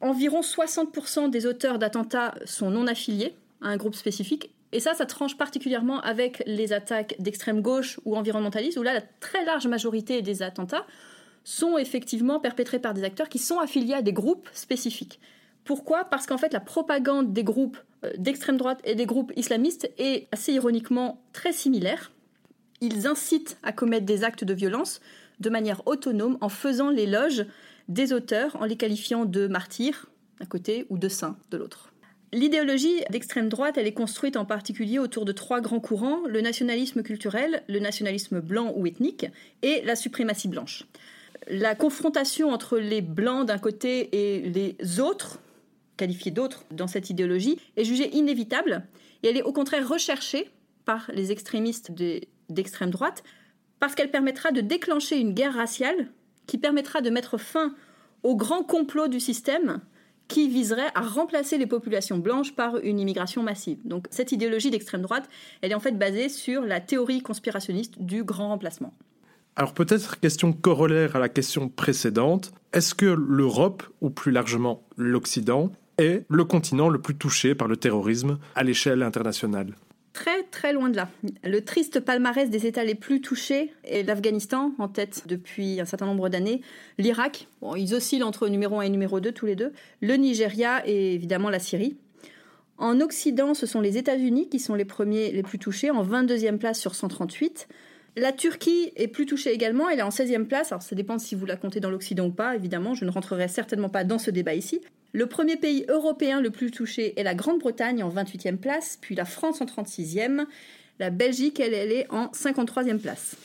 Environ 0.00 0.40
60% 0.40 1.30
des 1.30 1.46
auteurs 1.46 1.78
d'attentats 1.78 2.34
sont 2.44 2.70
non 2.70 2.86
affiliés 2.86 3.34
à 3.60 3.68
un 3.68 3.76
groupe 3.76 3.94
spécifique. 3.94 4.50
Et 4.72 4.80
ça, 4.80 4.94
ça 4.94 5.04
tranche 5.04 5.36
particulièrement 5.36 6.00
avec 6.00 6.42
les 6.46 6.72
attaques 6.72 7.16
d'extrême 7.18 7.60
gauche 7.60 8.00
ou 8.04 8.16
environnementalistes, 8.16 8.78
où 8.78 8.82
là, 8.82 8.94
la 8.94 9.02
très 9.20 9.44
large 9.44 9.66
majorité 9.66 10.22
des 10.22 10.42
attentats 10.42 10.86
sont 11.44 11.78
effectivement 11.78 12.40
perpétrés 12.40 12.78
par 12.78 12.94
des 12.94 13.04
acteurs 13.04 13.28
qui 13.28 13.38
sont 13.38 13.58
affiliés 13.58 13.94
à 13.94 14.02
des 14.02 14.12
groupes 14.12 14.48
spécifiques. 14.52 15.20
Pourquoi? 15.64 16.04
Parce 16.04 16.26
qu'en 16.26 16.38
fait, 16.38 16.52
la 16.52 16.60
propagande 16.60 17.32
des 17.32 17.44
groupes 17.44 17.78
euh, 18.04 18.10
d'extrême 18.16 18.56
droite 18.56 18.80
et 18.84 18.94
des 18.94 19.06
groupes 19.06 19.32
islamistes 19.36 19.90
est 19.98 20.28
assez 20.32 20.52
ironiquement 20.52 21.22
très 21.32 21.52
similaire. 21.52 22.12
Ils 22.80 23.06
incitent 23.06 23.58
à 23.62 23.72
commettre 23.72 24.06
des 24.06 24.24
actes 24.24 24.44
de 24.44 24.54
violence 24.54 25.00
de 25.38 25.50
manière 25.50 25.86
autonome 25.86 26.38
en 26.40 26.48
faisant 26.48 26.90
l'éloge 26.90 27.46
des 27.88 28.12
auteurs, 28.12 28.56
en 28.60 28.64
les 28.64 28.76
qualifiant 28.76 29.24
de 29.24 29.46
martyrs 29.46 30.06
d'un 30.38 30.46
côté 30.46 30.86
ou 30.88 30.98
de 30.98 31.08
saints 31.08 31.36
de 31.50 31.58
l'autre. 31.58 31.92
L'idéologie 32.32 33.02
d'extrême 33.10 33.48
droite, 33.48 33.76
elle 33.76 33.88
est 33.88 33.92
construite 33.92 34.36
en 34.36 34.44
particulier 34.44 34.98
autour 35.00 35.24
de 35.24 35.32
trois 35.32 35.60
grands 35.60 35.80
courants, 35.80 36.20
le 36.28 36.40
nationalisme 36.40 37.02
culturel, 37.02 37.64
le 37.68 37.80
nationalisme 37.80 38.40
blanc 38.40 38.72
ou 38.76 38.86
ethnique 38.86 39.26
et 39.62 39.82
la 39.82 39.96
suprématie 39.96 40.48
blanche 40.48 40.86
la 41.48 41.74
confrontation 41.74 42.50
entre 42.50 42.78
les 42.78 43.00
blancs 43.00 43.46
d'un 43.46 43.58
côté 43.58 44.08
et 44.12 44.40
les 44.50 45.00
autres, 45.00 45.40
qualifiés 45.96 46.30
d'autres 46.30 46.64
dans 46.70 46.86
cette 46.86 47.10
idéologie, 47.10 47.58
est 47.76 47.84
jugée 47.84 48.14
inévitable 48.14 48.84
et 49.22 49.28
elle 49.28 49.36
est 49.36 49.42
au 49.42 49.52
contraire 49.52 49.88
recherchée 49.88 50.50
par 50.84 51.10
les 51.12 51.32
extrémistes 51.32 51.92
d'extrême 52.48 52.90
droite 52.90 53.22
parce 53.78 53.94
qu'elle 53.94 54.10
permettra 54.10 54.52
de 54.52 54.60
déclencher 54.60 55.18
une 55.18 55.32
guerre 55.32 55.54
raciale 55.54 56.08
qui 56.46 56.58
permettra 56.58 57.00
de 57.00 57.10
mettre 57.10 57.38
fin 57.38 57.74
au 58.22 58.36
grand 58.36 58.62
complot 58.62 59.08
du 59.08 59.20
système 59.20 59.80
qui 60.28 60.48
viserait 60.48 60.92
à 60.94 61.00
remplacer 61.00 61.58
les 61.58 61.66
populations 61.66 62.18
blanches 62.18 62.54
par 62.54 62.76
une 62.78 63.00
immigration 63.00 63.42
massive. 63.42 63.78
Donc 63.84 64.06
cette 64.10 64.30
idéologie 64.30 64.70
d'extrême 64.70 65.02
droite, 65.02 65.28
elle 65.60 65.72
est 65.72 65.74
en 65.74 65.80
fait 65.80 65.98
basée 65.98 66.28
sur 66.28 66.62
la 66.62 66.80
théorie 66.80 67.20
conspirationniste 67.20 68.00
du 68.00 68.22
grand 68.22 68.48
remplacement. 68.48 68.94
Alors 69.56 69.74
peut-être 69.74 70.20
question 70.20 70.52
corollaire 70.52 71.16
à 71.16 71.18
la 71.18 71.28
question 71.28 71.68
précédente, 71.68 72.52
est-ce 72.72 72.94
que 72.94 73.06
l'Europe, 73.06 73.82
ou 74.00 74.10
plus 74.10 74.32
largement 74.32 74.84
l'Occident, 74.96 75.72
est 75.98 76.24
le 76.28 76.44
continent 76.44 76.88
le 76.88 77.00
plus 77.00 77.16
touché 77.16 77.54
par 77.54 77.68
le 77.68 77.76
terrorisme 77.76 78.38
à 78.54 78.62
l'échelle 78.62 79.02
internationale? 79.02 79.74
Très 80.12 80.42
très 80.44 80.72
loin 80.72 80.88
de 80.88 80.96
là. 80.96 81.08
Le 81.44 81.60
triste 81.60 82.00
palmarès 82.00 82.50
des 82.50 82.66
États 82.66 82.84
les 82.84 82.94
plus 82.94 83.20
touchés 83.20 83.72
est 83.84 84.02
l'Afghanistan, 84.02 84.72
en 84.78 84.88
tête 84.88 85.24
depuis 85.26 85.80
un 85.80 85.84
certain 85.84 86.06
nombre 86.06 86.28
d'années, 86.28 86.62
l'Irak, 86.98 87.48
ils 87.76 87.94
oscillent 87.94 88.22
entre 88.22 88.48
numéro 88.48 88.80
1 88.80 88.82
et 88.82 88.90
numéro 88.90 89.20
2 89.20 89.32
tous 89.32 89.46
les 89.46 89.56
deux, 89.56 89.72
le 90.00 90.14
Nigeria 90.14 90.82
et 90.86 91.14
évidemment 91.14 91.48
la 91.48 91.60
Syrie. 91.60 91.96
En 92.76 93.00
Occident, 93.00 93.54
ce 93.54 93.66
sont 93.66 93.80
les 93.80 93.98
États-Unis 93.98 94.48
qui 94.48 94.58
sont 94.58 94.74
les 94.74 94.86
premiers 94.86 95.32
les 95.32 95.42
plus 95.42 95.58
touchés, 95.58 95.90
en 95.90 96.04
22e 96.04 96.56
place 96.58 96.80
sur 96.80 96.94
138. 96.94 97.68
La 98.20 98.32
Turquie 98.32 98.92
est 98.96 99.08
plus 99.08 99.24
touchée 99.24 99.50
également, 99.50 99.88
elle 99.88 100.00
est 100.00 100.02
en 100.02 100.10
16e 100.10 100.44
place, 100.44 100.72
alors 100.72 100.82
ça 100.82 100.94
dépend 100.94 101.18
si 101.18 101.34
vous 101.34 101.46
la 101.46 101.56
comptez 101.56 101.80
dans 101.80 101.88
l'Occident 101.88 102.26
ou 102.26 102.30
pas, 102.30 102.54
évidemment, 102.54 102.94
je 102.94 103.06
ne 103.06 103.10
rentrerai 103.10 103.48
certainement 103.48 103.88
pas 103.88 104.04
dans 104.04 104.18
ce 104.18 104.30
débat 104.30 104.52
ici. 104.52 104.82
Le 105.14 105.24
premier 105.24 105.56
pays 105.56 105.86
européen 105.88 106.42
le 106.42 106.50
plus 106.50 106.70
touché 106.70 107.18
est 107.18 107.22
la 107.22 107.34
Grande-Bretagne 107.34 108.02
en 108.02 108.10
28e 108.10 108.58
place, 108.58 108.98
puis 109.00 109.14
la 109.14 109.24
France 109.24 109.62
en 109.62 109.64
36e, 109.64 110.44
la 110.98 111.08
Belgique, 111.08 111.60
elle, 111.60 111.72
elle 111.72 111.92
est 111.92 112.06
en 112.10 112.26
53e 112.26 112.98
place. 112.98 113.36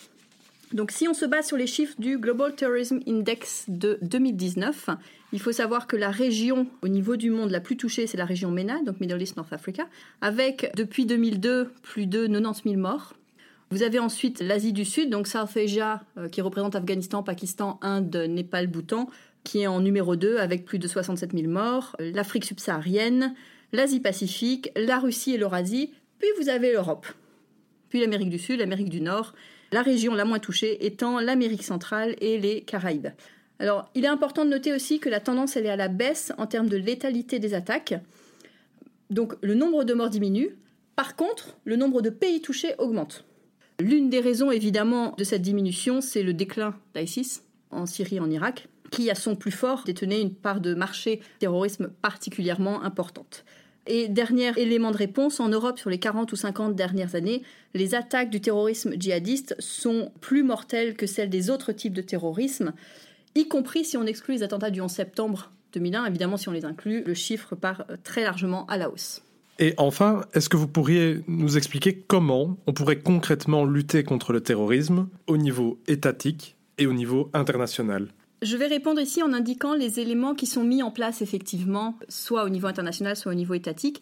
Donc 0.73 0.91
si 0.91 1.07
on 1.07 1.13
se 1.13 1.23
base 1.23 1.47
sur 1.47 1.55
les 1.55 1.67
chiffres 1.67 1.95
du 1.97 2.17
Global 2.17 2.53
Terrorism 2.53 2.99
Index 3.07 3.63
de 3.69 3.97
2019, 4.01 4.89
il 5.31 5.39
faut 5.39 5.53
savoir 5.53 5.87
que 5.87 5.95
la 5.95 6.11
région 6.11 6.67
au 6.81 6.89
niveau 6.89 7.15
du 7.15 7.29
monde 7.29 7.49
la 7.49 7.61
plus 7.61 7.77
touchée, 7.77 8.07
c'est 8.07 8.17
la 8.17 8.25
région 8.25 8.51
MENA, 8.51 8.83
donc 8.83 8.99
Middle 8.99 9.21
East 9.21 9.37
North 9.37 9.53
Africa, 9.53 9.87
avec 10.19 10.69
depuis 10.75 11.05
2002 11.05 11.71
plus 11.81 12.07
de 12.07 12.27
90 12.27 12.63
000 12.65 12.75
morts. 12.75 13.13
Vous 13.71 13.81
avez 13.81 13.99
ensuite 13.99 14.41
l'Asie 14.41 14.73
du 14.73 14.85
Sud, 14.85 15.09
donc 15.09 15.27
South 15.27 15.57
Asia, 15.57 16.03
euh, 16.17 16.29
qui 16.29 16.41
représente 16.41 16.75
Afghanistan, 16.75 17.23
Pakistan, 17.23 17.79
Inde, 17.81 18.15
Népal, 18.29 18.67
Bhoutan, 18.67 19.09
qui 19.43 19.61
est 19.61 19.67
en 19.67 19.79
numéro 19.79 20.15
2 20.15 20.37
avec 20.37 20.65
plus 20.65 20.79
de 20.79 20.87
67 20.87 21.31
000 21.33 21.51
morts, 21.51 21.95
l'Afrique 21.99 22.45
subsaharienne, 22.45 23.33
l'Asie-Pacifique, 23.73 24.69
la 24.75 24.99
Russie 24.99 25.33
et 25.33 25.37
l'Eurasie, 25.37 25.91
puis 26.19 26.29
vous 26.39 26.49
avez 26.49 26.71
l'Europe, 26.71 27.07
puis 27.89 27.99
l'Amérique 27.99 28.29
du 28.29 28.39
Sud, 28.39 28.59
l'Amérique 28.59 28.89
du 28.89 29.01
Nord, 29.01 29.33
la 29.71 29.81
région 29.81 30.13
la 30.13 30.25
moins 30.25 30.39
touchée 30.39 30.85
étant 30.85 31.19
l'Amérique 31.19 31.63
centrale 31.63 32.15
et 32.21 32.37
les 32.37 32.61
Caraïbes. 32.61 33.09
Alors, 33.59 33.89
il 33.95 34.05
est 34.05 34.09
important 34.09 34.45
de 34.45 34.49
noter 34.49 34.73
aussi 34.73 34.99
que 34.99 35.09
la 35.09 35.19
tendance 35.19 35.55
elle 35.55 35.65
est 35.65 35.69
à 35.69 35.75
la 35.75 35.87
baisse 35.87 36.33
en 36.37 36.45
termes 36.45 36.69
de 36.69 36.77
létalité 36.77 37.39
des 37.39 37.53
attaques. 37.53 37.95
Donc, 39.09 39.33
le 39.41 39.53
nombre 39.53 39.83
de 39.83 39.93
morts 39.93 40.09
diminue. 40.09 40.57
Par 40.95 41.15
contre, 41.15 41.57
le 41.65 41.75
nombre 41.75 42.01
de 42.01 42.09
pays 42.09 42.41
touchés 42.41 42.75
augmente. 42.77 43.25
L'une 43.79 44.09
des 44.09 44.21
raisons 44.21 44.51
évidemment 44.51 45.13
de 45.17 45.23
cette 45.23 45.41
diminution, 45.41 45.99
c'est 45.99 46.23
le 46.23 46.33
déclin 46.33 46.75
d'ISIS 46.95 47.41
en 47.71 47.85
Syrie 47.85 48.17
et 48.17 48.19
en 48.21 48.29
Irak, 48.29 48.69
qui 48.89 49.09
à 49.09 49.15
son 49.15 49.35
plus 49.35 49.51
fort 49.51 49.83
détenait 49.85 50.21
une 50.21 50.33
part 50.33 50.61
de 50.61 50.73
marché 50.73 51.19
terrorisme 51.39 51.89
particulièrement 52.01 52.83
importante. 52.83 53.43
Et 53.87 54.07
dernier 54.07 54.51
élément 54.57 54.91
de 54.91 54.97
réponse, 54.97 55.39
en 55.39 55.49
Europe, 55.49 55.77
sur 55.77 55.89
les 55.89 55.99
40 55.99 56.31
ou 56.31 56.35
50 56.35 56.75
dernières 56.75 57.15
années, 57.15 57.43
les 57.73 57.93
attaques 57.93 58.29
du 58.29 58.41
terrorisme 58.41 58.93
djihadiste 58.97 59.55
sont 59.59 60.11
plus 60.21 60.41
mortelles 60.41 60.95
que 60.95 61.05
celles 61.05 61.29
des 61.29 61.49
autres 61.49 61.71
types 61.71 61.93
de 61.93 62.01
terrorisme, 62.01 62.73
y 63.35 63.47
compris 63.47 63.83
si 63.83 63.97
on 63.97 64.05
exclut 64.05 64.35
les 64.35 64.43
attentats 64.43 64.71
du 64.71 64.81
11 64.81 64.89
septembre 64.89 65.51
2001. 65.73 66.05
Évidemment, 66.05 66.37
si 66.37 66.49
on 66.49 66.53
les 66.53 66.65
inclut, 66.65 67.03
le 67.03 67.13
chiffre 67.13 67.55
part 67.55 67.85
très 68.03 68.23
largement 68.23 68.65
à 68.67 68.77
la 68.77 68.89
hausse. 68.89 69.21
Et 69.57 69.73
enfin, 69.77 70.25
est-ce 70.33 70.49
que 70.49 70.57
vous 70.57 70.67
pourriez 70.67 71.21
nous 71.27 71.57
expliquer 71.57 71.95
comment 71.95 72.57
on 72.67 72.73
pourrait 72.73 72.99
concrètement 72.99 73.65
lutter 73.65 74.03
contre 74.03 74.33
le 74.33 74.41
terrorisme 74.41 75.07
au 75.27 75.37
niveau 75.37 75.79
étatique 75.87 76.57
et 76.77 76.87
au 76.87 76.93
niveau 76.93 77.29
international? 77.33 78.09
Je 78.41 78.57
vais 78.57 78.67
répondre 78.67 78.99
ici 78.99 79.23
en 79.23 79.31
indiquant 79.31 79.73
les 79.73 79.99
éléments 80.01 80.35
qui 80.35 80.45
sont 80.45 80.63
mis 80.63 80.83
en 80.83 80.91
place 80.91 81.21
effectivement, 81.21 81.97
soit 82.09 82.43
au 82.43 82.49
niveau 82.49 82.67
international, 82.67 83.15
soit 83.15 83.31
au 83.31 83.35
niveau 83.35 83.53
étatique, 83.53 84.01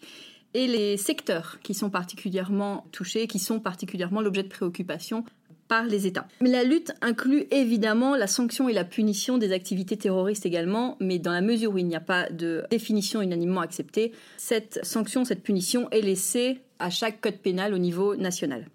et 0.54 0.66
les 0.66 0.96
secteurs 0.96 1.58
qui 1.62 1.74
sont 1.74 1.90
particulièrement 1.90 2.86
touchés, 2.92 3.26
qui 3.26 3.38
sont 3.38 3.60
particulièrement 3.60 4.20
l'objet 4.20 4.42
de 4.42 4.48
préoccupation 4.48 5.24
par 5.68 5.84
les 5.84 6.06
États. 6.06 6.26
Mais 6.40 6.50
la 6.50 6.64
lutte 6.64 6.92
inclut 7.00 7.46
évidemment 7.50 8.16
la 8.16 8.26
sanction 8.26 8.68
et 8.68 8.72
la 8.72 8.84
punition 8.84 9.38
des 9.38 9.52
activités 9.52 9.96
terroristes 9.96 10.46
également, 10.46 10.96
mais 11.00 11.18
dans 11.18 11.32
la 11.32 11.40
mesure 11.40 11.72
où 11.72 11.78
il 11.78 11.86
n'y 11.86 11.96
a 11.96 12.00
pas 12.00 12.28
de 12.30 12.64
définition 12.70 13.22
unanimement 13.22 13.60
acceptée, 13.60 14.12
cette 14.36 14.84
sanction, 14.84 15.24
cette 15.24 15.42
punition 15.42 15.88
est 15.90 16.02
laissée 16.02 16.58
à 16.78 16.90
chaque 16.90 17.20
code 17.20 17.38
pénal 17.38 17.72
au 17.74 17.78
niveau 17.78 18.16
national. 18.16 18.66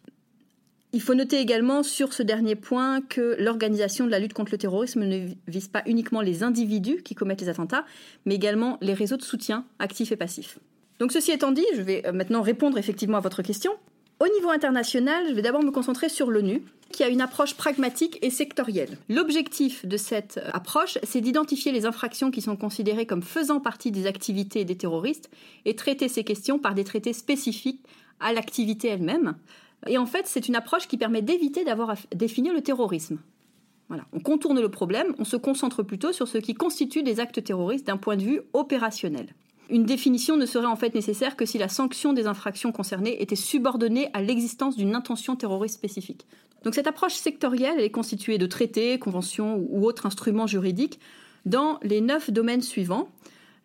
Il 0.92 1.02
faut 1.02 1.14
noter 1.14 1.40
également 1.40 1.84
sur 1.84 2.14
ce 2.14 2.24
dernier 2.24 2.56
point 2.56 3.02
que 3.02 3.36
l'organisation 3.40 4.06
de 4.06 4.12
la 4.12 4.18
lutte 4.18 4.34
contre 4.34 4.52
le 4.54 4.58
terrorisme 4.58 5.04
ne 5.04 5.28
vise 5.48 5.68
pas 5.68 5.84
uniquement 5.86 6.22
les 6.22 6.42
individus 6.42 7.04
qui 7.04 7.14
commettent 7.14 7.42
les 7.42 7.50
attentats, 7.50 7.86
mais 8.26 8.34
également 8.34 8.80
les 8.82 8.96
réseaux 8.96 9.18
de 9.18 9.22
soutien 9.22 9.66
actifs 9.78 10.12
et 10.12 10.16
passifs. 10.16 10.58
Donc 10.98 11.12
ceci 11.12 11.32
étant 11.32 11.52
dit, 11.52 11.66
je 11.76 11.82
vais 11.82 12.06
euh, 12.08 12.12
maintenant 12.12 12.42
répondre 12.42 12.78
effectivement 12.78 13.18
à 13.18 13.22
votre 13.22 13.44
question. 13.44 13.72
Au 14.20 14.28
niveau 14.28 14.50
international, 14.50 15.28
je 15.30 15.34
vais 15.34 15.42
d'abord 15.42 15.64
me 15.64 15.72
concentrer 15.72 16.10
sur 16.10 16.30
l'ONU, 16.30 16.62
qui 16.92 17.04
a 17.04 17.08
une 17.08 17.22
approche 17.22 17.54
pragmatique 17.54 18.20
et 18.22 18.30
sectorielle. 18.30 18.98
L'objectif 19.08 19.86
de 19.86 19.96
cette 19.96 20.42
approche, 20.52 20.98
c'est 21.04 21.22
d'identifier 21.22 21.72
les 21.72 21.86
infractions 21.86 22.30
qui 22.30 22.42
sont 22.42 22.58
considérées 22.58 23.06
comme 23.06 23.22
faisant 23.22 23.62
partie 23.62 23.92
des 23.92 24.08
activités 24.08 24.66
des 24.66 24.76
terroristes 24.76 25.30
et 25.64 25.76
traiter 25.76 26.10
ces 26.10 26.26
questions 26.26 26.60
par 26.60 26.74
des 26.74 26.84
traités 26.84 27.14
spécifiques 27.14 27.82
à 28.20 28.34
l'activité 28.34 28.90
elle-même. 28.90 29.38
Et 29.88 29.98
en 29.98 30.06
fait, 30.06 30.28
c'est 30.28 30.50
une 30.50 30.56
approche 30.56 30.90
qui 30.90 30.98
permet 30.98 31.22
d'éviter 31.22 31.64
d'avoir 31.64 31.92
à 31.92 31.96
définir 32.14 32.54
le 32.54 32.62
terrorisme. 32.62 33.20
Voilà. 33.88 34.04
On 34.12 34.20
contourne 34.20 34.60
le 34.60 34.70
problème, 34.70 35.16
on 35.18 35.24
se 35.24 35.38
concentre 35.38 35.82
plutôt 35.82 36.12
sur 36.12 36.28
ce 36.28 36.38
qui 36.38 36.56
constitue 36.56 37.04
des 37.04 37.22
actes 37.22 37.42
terroristes 37.44 37.88
d'un 37.88 37.98
point 37.98 38.18
de 38.18 38.24
vue 38.24 38.42
opérationnel. 38.52 39.28
Une 39.70 39.84
définition 39.84 40.36
ne 40.36 40.46
serait 40.46 40.66
en 40.66 40.76
fait 40.76 40.96
nécessaire 40.96 41.36
que 41.36 41.46
si 41.46 41.58
la 41.58 41.70
sanction 41.70 42.14
des 42.14 42.26
infractions 42.26 42.72
concernées 42.72 43.22
était 43.22 43.36
subordonnée 43.36 44.10
à 44.14 44.22
l'existence 44.22 44.76
d'une 44.76 44.96
intention 44.96 45.36
terroriste 45.36 45.76
spécifique. 45.76 46.26
Donc 46.64 46.76
cette 46.76 46.88
approche 46.88 47.14
sectorielle 47.14 47.80
est 47.80 47.92
constituée 47.92 48.38
de 48.38 48.48
traités, 48.48 48.98
conventions 49.00 49.64
ou 49.70 49.86
autres 49.86 50.06
instruments 50.06 50.48
juridiques 50.48 51.00
dans 51.46 51.80
les 51.84 52.02
neuf 52.02 52.32
domaines 52.32 52.62
suivants 52.62 53.10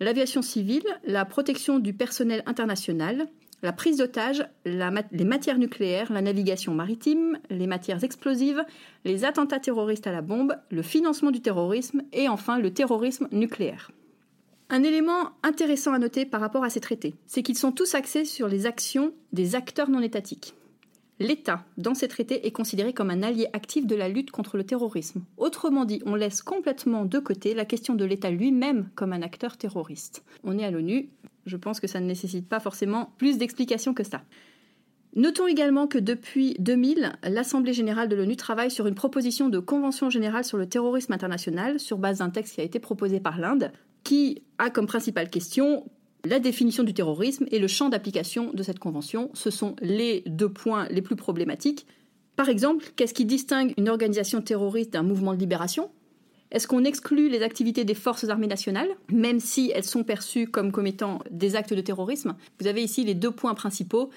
l'aviation 0.01 0.43
civile, 0.43 0.85
la 1.05 1.25
protection 1.25 1.79
du 1.79 1.95
personnel 1.95 2.43
international, 2.47 3.27
la 3.63 3.73
prise 3.73 3.97
d'otages, 3.97 4.47
les 4.65 5.25
matières 5.25 5.59
nucléaires, 5.59 6.13
la 6.13 6.21
navigation 6.21 6.75
maritime, 6.75 7.39
les 7.49 7.67
matières 7.67 8.05
explosives, 8.05 8.63
les 9.05 9.25
attentats 9.25 9.61
terroristes 9.61 10.07
à 10.07 10.13
la 10.13 10.21
bombe, 10.21 10.57
le 10.71 10.83
financement 10.83 11.31
du 11.31 11.41
terrorisme 11.41 12.03
et 12.13 12.29
enfin 12.29 12.59
le 12.59 12.73
terrorisme 12.73 13.29
nucléaire. 13.33 13.91
Un 14.71 14.83
élément 14.83 15.33
intéressant 15.43 15.93
à 15.93 15.99
noter 15.99 16.25
par 16.25 16.41
rapport 16.41 16.65
à 16.65 16.71
ces 16.71 16.81
traités, 16.81 17.15
c'est 17.27 17.43
qu'ils 17.43 17.59
sont 17.59 17.73
tous 17.73 17.95
axés 17.95 18.25
sur 18.25 18.49
les 18.49 18.65
actions 18.65 19.13
des 19.33 19.55
acteurs 19.55 19.91
non 19.91 20.01
étatiques. 20.01 20.55
L'État, 21.21 21.65
dans 21.77 21.95
ces 21.95 22.09
traités, 22.09 22.47
est 22.47 22.51
considéré 22.51 22.93
comme 22.93 23.11
un 23.11 23.23
allié 23.23 23.47
actif 23.53 23.87
de 23.87 23.95
la 23.95 24.09
lutte 24.09 24.33
contre 24.33 24.57
le 24.57 24.65
terrorisme. 24.65 25.23
Autrement 25.37 25.85
dit, 25.85 26.03
on 26.07 26.17
laisse 26.17 26.43
complètement 26.43 27.05
de 27.05 27.19
côté 27.19 27.55
la 27.55 27.65
question 27.65 27.95
de 27.95 28.05
l'État 28.05 28.31
lui-même 28.31 28.89
comme 28.97 29.13
un 29.13 29.23
acteur 29.23 29.57
terroriste. 29.57 30.25
On 30.43 30.59
est 30.59 30.65
à 30.65 30.71
l'ONU, 30.71 31.09
je 31.47 31.57
pense 31.57 31.79
que 31.79 31.87
ça 31.87 32.01
ne 32.01 32.07
nécessite 32.07 32.49
pas 32.49 32.59
forcément 32.59 33.13
plus 33.19 33.39
d'explications 33.39 33.95
que 33.95 34.03
ça. 34.03 34.23
Notons 35.15 35.47
également 35.47 35.87
que 35.87 35.99
depuis 35.99 36.57
2000, 36.59 37.13
l'Assemblée 37.23 37.75
générale 37.75 38.09
de 38.09 38.17
l'ONU 38.17 38.35
travaille 38.35 38.71
sur 38.71 38.89
une 38.89 38.97
proposition 38.97 39.49
de 39.49 39.61
convention 39.61 40.11
générale 40.11 40.45
sur 40.45 40.59
le 40.59 40.67
terrorisme 40.67 41.13
international 41.13 41.79
sur 41.79 41.99
base 41.99 42.19
d'un 42.19 42.31
texte 42.31 42.57
qui 42.57 42.61
a 42.61 42.65
été 42.65 42.81
proposé 42.81 43.21
par 43.21 43.39
l'Inde, 43.39 43.71
qui 44.05 44.43
a 44.59 44.71
comme 44.71 44.87
principale 44.87 45.31
question 45.31 45.91
la 46.25 46.39
définition 46.39 46.85
du 46.85 46.95
terrorisme 46.95 47.47
et 47.51 47.59
le 47.59 47.69
champ 47.69 47.89
d'application 47.89 48.51
de 48.53 48.63
cette 48.63 48.79
convention. 48.79 49.31
Ce 49.35 49.51
sont 49.51 49.77
les 49.83 50.23
deux 50.27 50.49
points 50.49 50.87
les 50.91 51.03
plus 51.03 51.17
problématiques. 51.17 51.87
Par 52.37 52.49
exemple, 52.49 52.87
qu'est-ce 52.97 53.15
qui 53.15 53.25
distingue 53.25 53.75
une 53.77 53.89
organisation 53.89 54.41
terroriste 54.41 54.93
d'un 54.93 55.03
mouvement 55.03 55.35
de 55.35 55.39
libération? 55.39 55.91
Est-ce 56.51 56.69
qu'on 56.69 56.85
exclut 56.85 57.29
les 57.29 57.43
activités 57.43 57.85
des 57.85 57.95
forces 57.95 58.29
armées 58.29 58.47
nationales, 58.47 58.89
même 59.11 59.41
si 59.41 59.73
elles 59.75 59.85
sont 59.85 60.05
perçues 60.05 60.47
comme 60.47 60.73
commettant 60.73 61.21
des 61.31 61.57
actes 61.57 61.75
de 61.75 61.81
terrorisme? 61.81 62.37
Vous 62.61 62.67
avez 62.67 62.83
ici 62.83 63.05
les 63.05 63.15
deux 63.15 63.31
points 63.31 63.55
principaux 63.55 64.11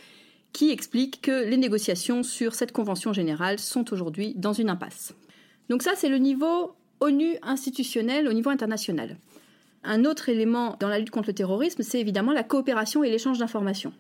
qui 0.54 0.70
expliquent 0.70 1.22
que 1.22 1.46
les 1.46 1.58
négociations 1.58 2.24
sur 2.24 2.56
cette 2.56 2.72
convention 2.72 3.12
générale 3.12 3.60
sont 3.60 3.92
aujourd'hui 3.92 4.34
dans 4.36 4.54
une 4.54 4.70
impasse. 4.70 5.14
Donc 5.70 5.84
ça, 5.84 5.92
c'est 5.96 6.10
le 6.10 6.18
niveau 6.18 6.74
ONU 7.00 7.38
institutionnel 7.42 8.28
au 8.28 8.34
niveau 8.34 8.50
international. 8.50 9.18
Un 9.84 10.06
autre 10.06 10.30
élément 10.30 10.76
dans 10.80 10.90
la 10.90 11.00
lutte 11.00 11.12
contre 11.12 11.30
le 11.30 11.34
terrorisme, 11.34 11.84
c'est 11.84 12.00
évidemment 12.00 12.34
la 12.34 12.44
coopération 12.44 13.04
et 13.04 13.10
l'échange 13.10 13.40
d'informations. 13.40 13.94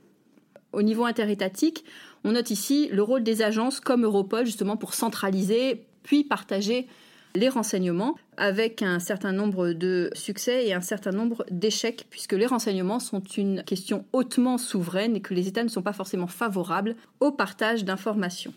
Au 0.73 0.81
niveau 0.81 1.05
interétatique, 1.05 1.85
on 2.23 2.33
note 2.33 2.49
ici 2.51 2.89
le 2.91 3.01
rôle 3.01 3.23
des 3.23 3.41
agences 3.41 3.79
comme 3.79 4.03
Europol 4.03 4.45
justement 4.45 4.77
pour 4.77 4.93
centraliser 4.93 5.85
puis 6.03 6.23
partager 6.23 6.87
les 7.35 7.49
renseignements 7.49 8.15
avec 8.37 8.81
un 8.81 8.99
certain 8.99 9.31
nombre 9.31 9.71
de 9.73 10.09
succès 10.13 10.67
et 10.67 10.73
un 10.73 10.81
certain 10.81 11.11
nombre 11.11 11.45
d'échecs 11.51 12.05
puisque 12.09 12.33
les 12.33 12.45
renseignements 12.45 12.99
sont 12.99 13.21
une 13.21 13.63
question 13.63 14.05
hautement 14.13 14.57
souveraine 14.57 15.15
et 15.15 15.21
que 15.21 15.33
les 15.33 15.47
États 15.47 15.63
ne 15.63 15.69
sont 15.69 15.81
pas 15.81 15.93
forcément 15.93 16.27
favorables 16.27 16.95
au 17.19 17.31
partage 17.31 17.85
d'informations. 17.85 18.53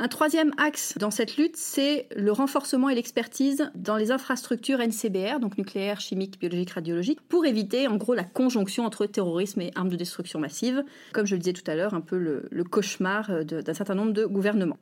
Un 0.00 0.06
troisième 0.06 0.52
axe 0.58 0.96
dans 0.96 1.10
cette 1.10 1.36
lutte, 1.36 1.56
c'est 1.56 2.06
le 2.14 2.30
renforcement 2.30 2.88
et 2.88 2.94
l'expertise 2.94 3.68
dans 3.74 3.96
les 3.96 4.12
infrastructures 4.12 4.78
NCBR, 4.78 5.40
donc 5.40 5.58
nucléaire, 5.58 6.00
chimique, 6.00 6.38
biologique, 6.38 6.70
radiologique, 6.70 7.20
pour 7.22 7.44
éviter 7.46 7.88
en 7.88 7.96
gros 7.96 8.14
la 8.14 8.22
conjonction 8.22 8.84
entre 8.84 9.06
terrorisme 9.06 9.60
et 9.60 9.72
armes 9.74 9.88
de 9.88 9.96
destruction 9.96 10.38
massive, 10.38 10.84
comme 11.12 11.26
je 11.26 11.34
le 11.34 11.40
disais 11.40 11.52
tout 11.52 11.68
à 11.68 11.74
l'heure, 11.74 11.94
un 11.94 12.00
peu 12.00 12.16
le, 12.16 12.64
cauchemar 12.64 13.44
d'un 13.44 13.74
certain 13.74 13.96
nombre 13.96 14.12
de 14.12 14.24
gouvernements. 14.24 14.78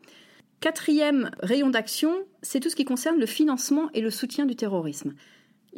Quatrième 0.60 1.30
rayon 1.42 1.70
d'action, 1.70 2.12
c'est 2.42 2.60
tout 2.60 2.68
ce 2.68 2.76
qui 2.76 2.84
concerne 2.84 3.18
le 3.18 3.26
financement 3.26 3.88
et 3.94 4.02
le 4.02 4.10
soutien 4.10 4.44
du 4.44 4.54
terrorisme. 4.54 5.14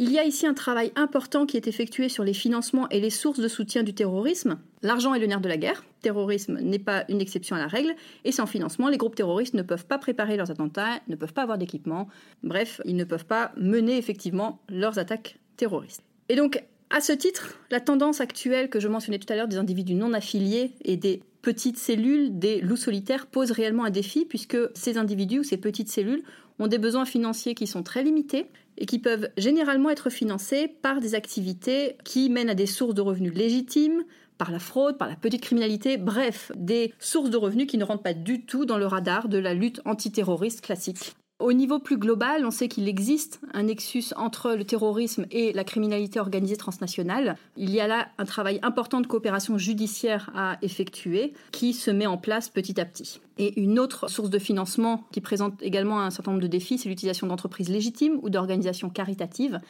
Il 0.01 0.13
y 0.13 0.19
a 0.21 0.25
ici 0.25 0.47
un 0.47 0.55
travail 0.55 0.93
important 0.95 1.45
qui 1.45 1.57
est 1.57 1.67
effectué 1.67 2.09
sur 2.09 2.23
les 2.23 2.33
financements 2.33 2.89
et 2.89 3.01
les 3.01 3.11
sources 3.11 3.41
de 3.41 3.49
soutien 3.49 3.83
du 3.83 3.95
terrorisme. 3.95 4.61
L'argent 4.81 5.13
est 5.13 5.19
le 5.19 5.27
nerf 5.27 5.41
de 5.41 5.49
la 5.49 5.57
guerre. 5.57 5.85
Terrorisme 6.03 6.61
n'est 6.61 6.79
pas 6.79 7.05
une 7.09 7.21
exception 7.21 7.57
à 7.57 7.59
la 7.59 7.67
règle. 7.67 7.97
Et 8.25 8.31
sans 8.31 8.47
financement, 8.47 8.89
les 8.89 8.97
groupes 8.97 9.17
terroristes 9.17 9.55
ne 9.55 9.63
peuvent 9.63 9.87
pas 9.87 9.99
préparer 9.99 10.37
leurs 10.37 10.53
attentats, 10.53 11.01
ne 11.09 11.17
peuvent 11.17 11.33
pas 11.33 11.43
avoir 11.43 11.59
d'équipement. 11.59 12.07
Bref, 12.45 12.81
ils 12.85 12.95
ne 12.95 13.03
peuvent 13.03 13.25
pas 13.25 13.51
mener 13.57 13.99
effectivement 13.99 14.61
leurs 14.69 15.01
attaques 15.01 15.41
terroristes. 15.57 16.05
Et 16.29 16.37
donc, 16.37 16.63
à 16.91 17.01
ce 17.01 17.13
titre, 17.13 17.59
la 17.73 17.81
tendance 17.81 18.21
actuelle 18.21 18.71
que 18.71 18.79
je 18.79 18.87
mentionnais 18.87 19.19
tout 19.19 19.33
à 19.33 19.35
l'heure 19.35 19.49
des 19.49 19.57
individus 19.57 19.95
non 19.95 20.13
affiliés 20.13 20.75
et 20.85 20.97
des 20.97 21.25
petites 21.43 21.77
cellules, 21.77 22.39
des 22.39 22.61
loups 22.61 22.77
solitaires, 22.77 23.27
pose 23.27 23.51
réellement 23.51 23.83
un 23.83 23.91
défi 23.91 24.27
puisque 24.27 24.59
ces 24.75 24.97
individus 24.97 25.41
ou 25.41 25.45
ces 25.45 25.57
petites 25.57 25.91
cellules 25.91 26.23
ont 26.61 26.69
des 26.69 26.79
besoins 26.79 27.05
financiers 27.05 27.57
qui 27.57 27.67
sont 27.67 27.83
très 27.83 28.05
limités 28.05 28.47
et 28.79 28.87
qui 28.87 28.99
peuvent 28.99 29.29
généralement 29.37 29.91
être 29.91 30.09
financés 30.09 30.69
par 30.69 31.01
des 31.01 31.15
activités 31.15 31.97
qui 32.05 32.31
mènent 32.31 32.51
à 32.51 32.55
des 32.55 32.67
sources 32.67 32.95
de 32.95 33.03
revenus 33.03 33.35
légitimes, 33.35 34.05
par 34.39 34.53
la 34.53 34.61
fraude, 34.61 34.97
par 34.97 35.09
la 35.09 35.17
petite 35.17 35.43
criminalité, 35.43 35.97
bref, 35.97 36.53
des 36.55 36.95
sources 37.01 37.31
de 37.31 37.37
revenus 37.37 37.67
qui 37.67 37.77
ne 37.77 37.85
rentrent 37.85 38.05
pas 38.05 38.15
du 38.15 38.47
tout 38.47 38.65
dans 38.65 38.79
le 38.79 38.87
radar 38.87 39.29
de 39.29 39.39
la 39.39 39.53
lutte 39.53 39.81
antiterroriste 39.85 40.61
classique. 40.61 41.17
Au 41.39 41.53
niveau 41.53 41.79
plus 41.79 41.99
global, 41.99 42.45
on 42.45 42.51
sait 42.51 42.67
qu'il 42.67 42.89
existe 42.89 43.41
un 43.55 43.65
nexus 43.65 44.07
entre 44.17 44.55
le 44.55 44.65
terrorisme 44.65 45.25
et 45.31 45.53
la 45.53 45.63
criminalité 45.63 46.19
organisée 46.19 46.57
transnationale. 46.57 47.37
Il 47.57 47.71
y 47.71 47.79
a 47.81 47.87
là 47.87 48.09
un 48.19 48.25
travail 48.25 48.59
important 48.63 49.01
de 49.01 49.07
coopération 49.07 49.57
judiciaire 49.57 50.33
à 50.35 50.59
effectuer 50.63 51.35
qui 51.53 51.75
se 51.75 51.93
met 51.93 52.07
en 52.07 52.17
place 52.17 52.49
petit 52.49 52.81
à 52.81 52.85
petit. 52.85 53.21
Et 53.39 53.61
une 53.61 53.79
autre 53.79 54.11
source 54.11 54.31
de 54.31 54.39
financement 54.41 55.05
qui 55.13 55.21
présente 55.21 55.63
également 55.63 56.01
un 56.01 56.11
certain 56.11 56.33
nombre 56.33 56.43
de 56.43 56.49
défis, 56.49 56.77
c'est 56.77 56.89
l'utilisation 56.89 57.29
d'entreprises 57.29 57.69
légitimes 57.69 58.19
ou 58.23 58.31
d'organisations 58.31 58.91
caritatives 58.91 59.61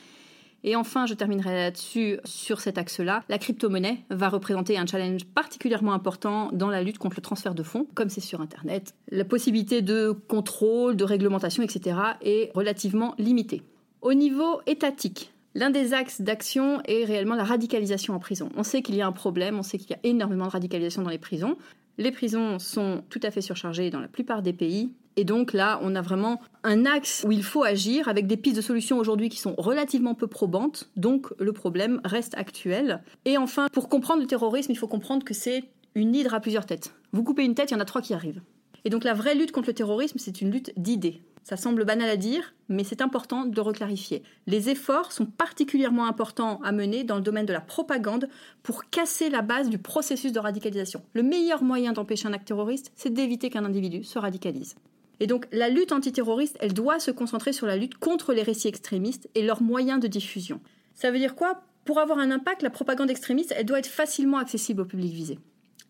et 0.65 0.77
enfin, 0.77 1.07
je 1.07 1.15
terminerai 1.15 1.55
là-dessus 1.55 2.19
sur 2.25 2.61
cet 2.61 2.79
axe-là. 2.79 3.23
La 3.29 3.39
crypto-monnaie 3.39 3.99
va 4.11 4.29
représenter 4.29 4.77
un 4.77 4.87
challenge 4.87 5.25
particulièrement 5.25 5.93
important 5.93 6.51
dans 6.53 6.69
la 6.69 6.83
lutte 6.83 6.99
contre 6.99 7.17
le 7.19 7.23
transfert 7.23 7.55
de 7.55 7.63
fonds, 7.63 7.87
comme 7.95 8.09
c'est 8.09 8.21
sur 8.21 8.41
Internet. 8.41 8.95
La 9.11 9.25
possibilité 9.25 9.83
de 9.83 10.11
contrôle, 10.11 10.97
de 10.97 11.05
réglementation, 11.05 11.63
etc. 11.63 11.97
est 12.23 12.51
relativement 12.55 13.15
limitée. 13.19 13.63
Au 14.03 14.15
niveau 14.15 14.61
étatique, 14.67 15.33
L'un 15.55 15.71
des 15.71 15.93
axes 15.93 16.21
d'action 16.21 16.81
est 16.85 17.05
réellement 17.05 17.35
la 17.35 17.43
radicalisation 17.43 18.15
en 18.15 18.21
prison. 18.21 18.51
On 18.55 18.63
sait 18.63 18.83
qu'il 18.83 18.95
y 18.95 19.01
a 19.01 19.07
un 19.07 19.13
problème, 19.13 19.59
on 19.59 19.65
sait 19.65 19.77
qu'il 19.77 19.91
y 19.91 19.95
a 19.95 19.99
énormément 20.05 20.45
de 20.45 20.51
radicalisation 20.51 21.03
dans 21.03 21.11
les 21.11 21.19
prisons. 21.19 21.57
Les 21.97 22.13
prisons 22.13 22.61
sont 22.61 23.03
tout 23.11 23.19
à 23.25 23.33
fait 23.33 23.41
surchargées 23.41 23.91
dans 23.91 23.99
la 23.99 24.07
plupart 24.07 24.43
des 24.43 24.53
pays. 24.53 24.93
Et 25.19 25.25
donc 25.25 25.53
là, 25.53 25.81
on 25.83 25.97
a 25.97 26.01
vraiment 26.01 26.41
un 26.63 26.87
axe 26.87 27.25
où 27.27 27.33
il 27.33 27.43
faut 27.43 27.65
agir 27.65 28.07
avec 28.07 28.29
des 28.29 28.37
pistes 28.37 28.55
de 28.55 28.61
solutions 28.61 28.99
aujourd'hui 28.99 29.29
qui 29.29 29.39
sont 29.39 29.57
relativement 29.59 30.15
peu 30.15 30.29
probantes. 30.29 30.91
Donc 30.95 31.35
le 31.41 31.53
problème 31.53 32.01
reste 32.05 32.37
actuel. 32.37 33.03
Et 33.25 33.37
enfin, 33.37 33.67
pour 33.73 33.89
comprendre 33.89 34.21
le 34.23 34.29
terrorisme, 34.29 34.71
il 34.71 34.79
faut 34.79 34.87
comprendre 34.87 35.25
que 35.25 35.35
c'est 35.35 35.65
une 35.97 36.15
hydre 36.15 36.35
à 36.35 36.41
plusieurs 36.41 36.67
têtes. 36.67 36.95
Vous 37.11 37.25
coupez 37.25 37.45
une 37.45 37.57
tête, 37.57 37.73
il 37.73 37.75
y 37.75 37.77
en 37.77 37.81
a 37.81 37.85
trois 37.85 38.01
qui 38.01 38.15
arrivent. 38.15 38.41
Et 38.85 38.91
donc 38.91 39.03
la 39.03 39.13
vraie 39.13 39.35
lutte 39.35 39.51
contre 39.51 39.67
le 39.67 39.75
terrorisme, 39.75 40.19
c'est 40.21 40.41
une 40.41 40.53
lutte 40.53 40.73
d'idées. 40.77 41.21
Ça 41.43 41.57
semble 41.57 41.85
banal 41.85 42.09
à 42.09 42.17
dire, 42.17 42.55
mais 42.69 42.85
c'est 42.85 43.03
important 43.03 43.45
de 43.45 43.61
reclarifier. 43.61 44.23
Les 44.47 44.69
efforts 44.69 45.11
sont 45.11 45.27
particulièrement 45.27 46.07
importants 46.07 46.61
à 46.63 46.71
mener 46.71 47.03
dans 47.03 47.17
le 47.17 47.23
domaine 47.23 47.47
de 47.47 47.53
la 47.53 47.61
propagande 47.61 48.29
pour 48.63 48.89
casser 48.89 49.31
la 49.31 49.43
base 49.43 49.69
du 49.69 49.79
processus 49.79 50.31
de 50.31 50.39
radicalisation. 50.39 51.03
Le 51.13 51.25
meilleur 51.25 51.65
moyen 51.65 51.93
d'empêcher 51.93 52.29
un 52.29 52.35
acte 52.35 52.47
terroriste, 52.47 52.93
c'est 52.95 53.13
d'éviter 53.13 53.51
qu'un 53.51 53.65
individu 53.65 54.05
se 54.05 54.21
radicalise. 54.21 54.77
Et 55.21 55.27
donc 55.27 55.47
la 55.53 55.69
lutte 55.69 55.93
antiterroriste, 55.93 56.57
elle 56.61 56.75
doit 56.75 57.01
se 57.01 57.11
concentrer 57.11 57.53
sur 57.53 57.67
la 57.67 57.77
lutte 57.77 57.99
contre 57.99 58.33
les 58.33 58.43
récits 58.43 58.69
extrémistes 58.69 59.29
et 59.35 59.43
leurs 59.43 59.63
moyens 59.63 60.01
de 60.01 60.07
diffusion. 60.07 60.61
Ça 60.95 61.11
veut 61.11 61.19
dire 61.19 61.35
quoi? 61.35 61.63
Pour 61.85 61.99
avoir 61.99 62.19
un 62.19 62.31
impact, 62.31 62.63
la 62.63 62.71
propagande 62.71 63.11
extrémiste, 63.11 63.55
elle 63.57 63.65
doit 63.65 63.79
être 63.79 63.87
facilement 63.87 64.39
accessible 64.39 64.83
au 64.83 64.85
public 64.85 65.13
visé. 65.13 65.39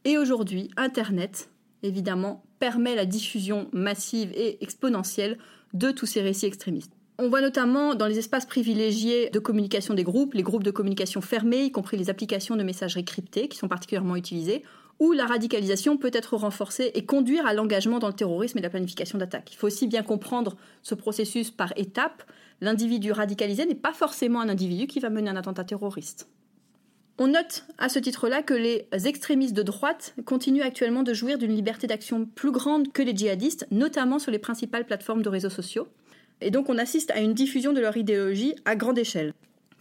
Et 0.04 0.16
aujourd'hui, 0.16 0.70
Internet, 0.76 1.50
évidemment, 1.82 2.44
permet 2.60 2.94
la 2.94 3.04
diffusion 3.04 3.68
massive 3.72 4.30
et 4.34 4.62
exponentielle 4.62 5.38
de 5.74 5.90
tous 5.90 6.06
ces 6.06 6.22
récits 6.22 6.46
extrémistes. 6.46 6.92
On 7.18 7.28
voit 7.28 7.40
notamment 7.40 7.96
dans 7.96 8.06
les 8.06 8.18
espaces 8.18 8.46
privilégiés 8.46 9.28
de 9.30 9.40
communication 9.40 9.94
des 9.94 10.04
groupes, 10.04 10.34
les 10.34 10.44
groupes 10.44 10.62
de 10.62 10.70
communication 10.70 11.20
fermés, 11.20 11.64
y 11.64 11.72
compris 11.72 11.96
les 11.96 12.10
applications 12.10 12.54
de 12.54 12.62
messagerie 12.62 13.04
cryptées 13.04 13.48
qui 13.48 13.58
sont 13.58 13.66
particulièrement 13.66 14.14
utilisées, 14.14 14.62
où 15.00 15.12
la 15.12 15.26
radicalisation 15.26 15.96
peut 15.96 16.10
être 16.12 16.36
renforcée 16.36 16.90
et 16.94 17.04
conduire 17.04 17.46
à 17.46 17.54
l'engagement 17.54 17.98
dans 17.98 18.08
le 18.08 18.14
terrorisme 18.14 18.58
et 18.58 18.62
la 18.62 18.70
planification 18.70 19.18
d'attaques. 19.18 19.52
Il 19.52 19.56
faut 19.56 19.68
aussi 19.68 19.86
bien 19.86 20.02
comprendre 20.02 20.56
ce 20.82 20.94
processus 20.94 21.50
par 21.50 21.72
étapes. 21.76 22.24
L'individu 22.60 23.12
radicalisé 23.12 23.64
n'est 23.64 23.74
pas 23.74 23.92
forcément 23.92 24.40
un 24.40 24.48
individu 24.48 24.86
qui 24.86 24.98
va 24.98 25.10
mener 25.10 25.30
un 25.30 25.36
attentat 25.36 25.64
terroriste. 25.64 26.28
On 27.20 27.26
note 27.26 27.64
à 27.78 27.88
ce 27.88 27.98
titre-là 27.98 28.42
que 28.42 28.54
les 28.54 28.86
extrémistes 29.06 29.54
de 29.54 29.64
droite 29.64 30.14
continuent 30.24 30.62
actuellement 30.62 31.02
de 31.02 31.12
jouir 31.12 31.36
d'une 31.36 31.54
liberté 31.54 31.88
d'action 31.88 32.26
plus 32.26 32.52
grande 32.52 32.92
que 32.92 33.02
les 33.02 33.16
djihadistes, 33.16 33.66
notamment 33.72 34.20
sur 34.20 34.30
les 34.30 34.38
principales 34.38 34.86
plateformes 34.86 35.22
de 35.22 35.28
réseaux 35.28 35.50
sociaux. 35.50 35.88
Et 36.40 36.52
donc 36.52 36.68
on 36.68 36.78
assiste 36.78 37.10
à 37.10 37.18
une 37.18 37.34
diffusion 37.34 37.72
de 37.72 37.80
leur 37.80 37.96
idéologie 37.96 38.54
à 38.64 38.76
grande 38.76 38.98
échelle. 38.98 39.34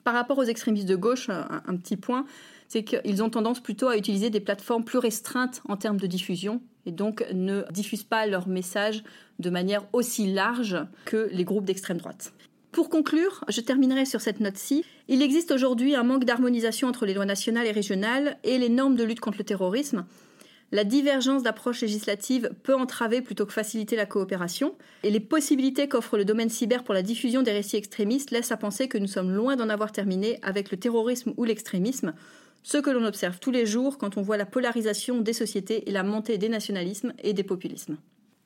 Par 0.03 0.15
rapport 0.15 0.39
aux 0.39 0.43
extrémistes 0.43 0.87
de 0.87 0.95
gauche, 0.95 1.29
un, 1.29 1.75
petit 1.75 1.97
point, 1.97 2.25
c'est 2.67 2.83
qu'ils 2.83 3.23
ont 3.23 3.29
tendance 3.29 3.61
plutôt 3.61 3.87
à 3.87 3.97
utiliser 3.97 4.29
des 4.29 4.39
plateformes 4.39 4.83
plus 4.83 4.97
restreintes 4.97 5.61
en 5.67 5.77
termes 5.77 5.99
de 5.99 6.07
diffusion 6.07 6.61
et 6.85 6.91
donc 6.91 7.25
ne 7.33 7.63
diffusent 7.71 8.03
pas 8.03 8.25
leurs 8.25 8.47
messages 8.47 9.03
de 9.39 9.49
manière 9.49 9.85
aussi 9.93 10.31
large 10.31 10.77
que 11.05 11.29
les 11.31 11.43
groupes 11.43 11.65
d'extrême 11.65 11.97
droite. 11.97 12.33
Pour 12.71 12.89
conclure, 12.89 13.43
je 13.49 13.61
terminerai 13.61 14.05
sur 14.05 14.21
cette 14.21 14.39
note-ci. 14.39 14.83
Il 15.07 15.21
existe 15.21 15.51
aujourd'hui 15.51 15.95
un 15.95 16.03
manque 16.03 16.25
d'harmonisation 16.25 16.87
entre 16.87 17.05
les 17.05 17.13
lois 17.13 17.25
nationales 17.25 17.65
et 17.65 17.71
régionales 17.71 18.37
et 18.43 18.57
les 18.57 18.69
normes 18.69 18.95
de 18.95 19.03
lutte 19.03 19.19
contre 19.19 19.39
le 19.39 19.43
terrorisme. 19.43 20.05
La 20.73 20.83
divergence 20.83 21.43
d'approche 21.43 21.81
législative 21.81 22.51
peut 22.63 22.75
entraver 22.75 23.21
plutôt 23.21 23.45
que 23.45 23.53
faciliter 23.53 23.95
la 23.95 24.05
coopération, 24.05 24.75
et 25.03 25.09
les 25.09 25.21
possibilités 25.21 25.87
qu'offre 25.87 26.17
le 26.17 26.25
domaine 26.25 26.49
cyber 26.49 26.83
pour 26.83 26.93
la 26.93 27.03
diffusion 27.03 27.41
des 27.41 27.53
récits 27.53 27.77
extrémistes 27.77 28.31
laissent 28.31 28.51
à 28.51 28.57
penser 28.57 28.89
que 28.89 28.97
nous 28.97 29.07
sommes 29.07 29.31
loin 29.31 29.55
d'en 29.55 29.69
avoir 29.69 29.93
terminé 29.93 30.39
avec 30.41 30.69
le 30.69 30.77
terrorisme 30.77 31.33
ou 31.37 31.45
l'extrémisme 31.45 32.13
ce 32.67 32.77
que 32.77 32.89
l'on 32.89 33.05
observe 33.05 33.39
tous 33.39 33.51
les 33.51 33.65
jours 33.65 33.97
quand 33.97 34.17
on 34.17 34.21
voit 34.21 34.35
la 34.35 34.45
polarisation 34.45 35.21
des 35.21 35.31
sociétés 35.31 35.87
et 35.87 35.91
la 35.93 36.03
montée 36.03 36.37
des 36.37 36.49
nationalismes 36.49 37.13
et 37.23 37.31
des 37.31 37.43
populismes. 37.43 37.95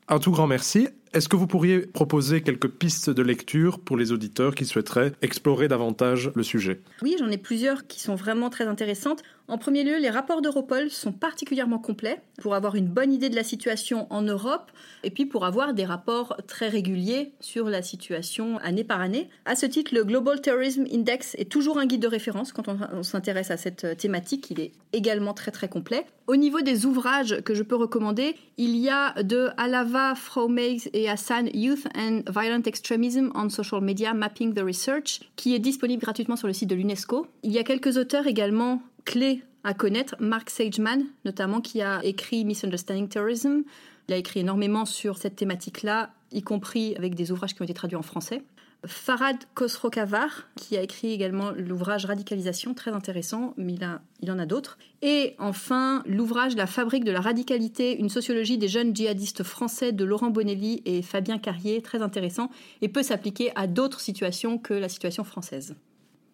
Un 0.08 0.20
tout 0.20 0.30
grand 0.30 0.46
merci. 0.46 0.90
Est-ce 1.14 1.28
que 1.28 1.36
vous 1.36 1.46
pourriez 1.46 1.80
proposer 1.80 2.42
quelques 2.42 2.70
pistes 2.70 3.10
de 3.10 3.22
lecture 3.22 3.80
pour 3.80 3.98
les 3.98 4.14
auditeurs 4.14 4.56
qui 4.56 4.66
souhaiteraient 4.66 5.12
explorer 5.22 5.68
davantage 5.68 6.32
le 6.36 6.44
sujet? 6.44 6.80
Oui, 7.02 7.18
j'en 7.20 7.30
ai 7.30 7.38
plusieurs 7.38 7.86
qui 7.86 8.00
sont 8.00 8.16
vraiment 8.16 8.50
très 8.50 8.66
intéressantes. 8.66 9.22
En 9.50 9.58
premier 9.58 9.84
lieu, 9.84 9.98
les 9.98 10.10
rapports 10.10 10.42
d'Europol 10.42 10.90
sont 10.90 11.12
particulièrement 11.12 11.80
complets 11.80 12.22
pour 12.42 12.56
avoir 12.56 12.76
une 12.76 12.88
bonne 12.88 13.12
idée 13.12 13.28
de 13.28 13.36
la 13.36 13.44
situation 13.44 14.08
en 14.10 14.22
Europe 14.22 14.72
et 15.04 15.10
puis 15.10 15.26
pour 15.26 15.44
avoir 15.44 15.74
des 15.74 15.84
rapports 15.84 16.38
très 16.48 16.70
réguliers 16.70 17.34
sur 17.42 17.68
la 17.68 17.82
situation 17.82 18.58
année 18.60 18.86
par 18.86 19.02
année. 19.02 19.30
À 19.44 19.58
ce 19.58 19.66
titre, 19.66 19.94
le 19.94 20.06
Global 20.06 20.40
Terrorism 20.40 20.86
Index 20.90 21.36
est 21.38 21.52
toujours 21.52 21.80
un 21.80 21.86
guide 21.86 22.02
de 22.02 22.08
référence 22.08 22.54
quand 22.54 22.70
on, 22.70 23.04
s'intéresse 23.04 23.52
à 23.52 23.58
cette 23.58 23.98
thématique. 23.98 24.50
Il 24.52 24.62
est 24.62 24.72
également 24.94 25.34
très 25.34 25.52
très 25.52 25.68
complet. 25.68 26.06
Au 26.28 26.38
niveau 26.38 26.62
des 26.62 26.86
ouvrages 26.86 27.42
que 27.44 27.54
je 27.54 27.64
peux 27.64 27.76
recommander, 27.76 28.38
il 28.58 28.78
y 28.78 28.88
a 28.88 29.22
de 29.22 29.50
Alava, 29.58 30.16
Fromex 30.16 30.88
et 30.94 31.01
Hassan 31.08 31.50
Youth 31.54 31.88
and 31.96 32.24
Violent 32.30 32.64
Extremism 32.66 33.32
on 33.36 33.50
Social 33.50 33.82
Media 33.82 34.14
Mapping 34.14 34.54
the 34.54 34.62
Research, 34.62 35.22
qui 35.36 35.56
est 35.56 35.60
disponible 35.60 36.02
gratuitement 36.02 36.36
sur 36.36 36.48
le 36.48 36.54
site 36.54 36.70
de 36.70 36.76
l'UNESCO. 36.76 37.28
Il 37.44 37.52
y 37.52 37.60
a 37.60 37.64
quelques 37.64 37.98
auteurs 37.98 38.28
également 38.28 38.82
clés 39.06 39.44
à 39.64 39.74
connaître. 39.74 40.16
Mark 40.20 40.50
Sageman, 40.50 41.06
notamment, 41.26 41.62
qui 41.62 41.82
a 41.82 42.04
écrit 42.04 42.46
Misunderstanding 42.46 43.08
Terrorism. 43.08 43.64
Il 44.08 44.14
a 44.14 44.18
écrit 44.18 44.42
énormément 44.42 44.86
sur 44.86 45.18
cette 45.18 45.36
thématique-là, 45.36 46.14
y 46.32 46.42
compris 46.42 46.96
avec 46.98 47.16
des 47.16 47.32
ouvrages 47.32 47.54
qui 47.54 47.62
ont 47.62 47.66
été 47.66 47.74
traduits 47.74 47.98
en 47.98 48.02
français. 48.02 48.44
Farad 48.86 49.38
Khosrokavar, 49.54 50.48
qui 50.56 50.76
a 50.76 50.82
écrit 50.82 51.12
également 51.12 51.52
l'ouvrage 51.52 52.06
Radicalisation, 52.06 52.74
très 52.74 52.92
intéressant, 52.92 53.54
mais 53.58 53.74
il, 53.74 54.00
il 54.22 54.32
en 54.32 54.40
a 54.40 54.46
d'autres. 54.46 54.80
Et 55.04 55.36
enfin, 55.38 56.02
l'ouvrage 56.08 56.56
La 56.56 56.66
fabrique 56.66 57.04
de 57.04 57.12
la 57.12 57.22
radicalité, 57.22 58.00
une 58.00 58.10
sociologie 58.10 58.58
des 58.58 58.68
jeunes 58.68 58.96
djihadistes 58.96 59.44
français 59.44 59.92
de 59.92 60.04
Laurent 60.04 60.32
Bonelli 60.32 60.82
et 60.86 61.04
Fabien 61.04 61.38
Carrier, 61.38 61.82
très 61.82 62.02
intéressant, 62.02 62.50
et 62.82 62.90
peut 62.90 63.04
s'appliquer 63.04 63.52
à 63.56 63.68
d'autres 63.68 64.00
situations 64.00 64.58
que 64.58 64.74
la 64.74 64.90
situation 64.90 65.24
française. 65.24 65.76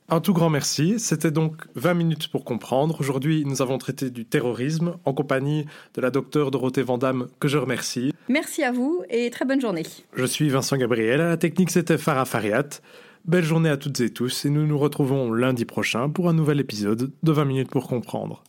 Un 0.09 0.21
tout 0.21 0.31
grand 0.31 0.49
merci. 0.49 0.99
C'était 0.99 1.31
donc 1.31 1.63
20 1.75 1.93
minutes 1.93 2.27
pour 2.29 2.45
comprendre. 2.45 2.95
Aujourd'hui, 3.01 3.43
nous 3.45 3.61
avons 3.61 3.77
traité 3.77 4.09
du 4.09 4.23
terrorisme 4.23 4.95
en 5.03 5.13
compagnie 5.13 5.65
de 5.95 6.01
la 6.01 6.11
docteure 6.11 6.49
Dorothée 6.49 6.81
Vandamme, 6.81 7.27
que 7.41 7.49
je 7.49 7.57
remercie. 7.57 8.13
Merci 8.29 8.63
à 8.63 8.71
vous 8.71 9.03
et 9.09 9.29
très 9.31 9.43
bonne 9.43 9.59
journée. 9.59 9.83
Je 10.13 10.23
suis 10.23 10.47
Vincent 10.47 10.77
Gabriel. 10.77 11.19
À 11.19 11.27
la 11.27 11.37
technique, 11.37 11.71
c'était 11.71 11.97
Farah 11.97 12.23
Fariat. 12.23 12.69
Belle 13.25 13.43
journée 13.43 13.69
à 13.69 13.75
toutes 13.75 13.99
et 13.99 14.09
tous 14.09 14.45
et 14.45 14.49
nous 14.49 14.65
nous 14.65 14.79
retrouvons 14.79 15.33
lundi 15.33 15.65
prochain 15.65 16.09
pour 16.09 16.29
un 16.29 16.33
nouvel 16.33 16.61
épisode 16.61 17.11
de 17.21 17.31
20 17.33 17.43
minutes 17.43 17.69
pour 17.69 17.89
comprendre. 17.89 18.43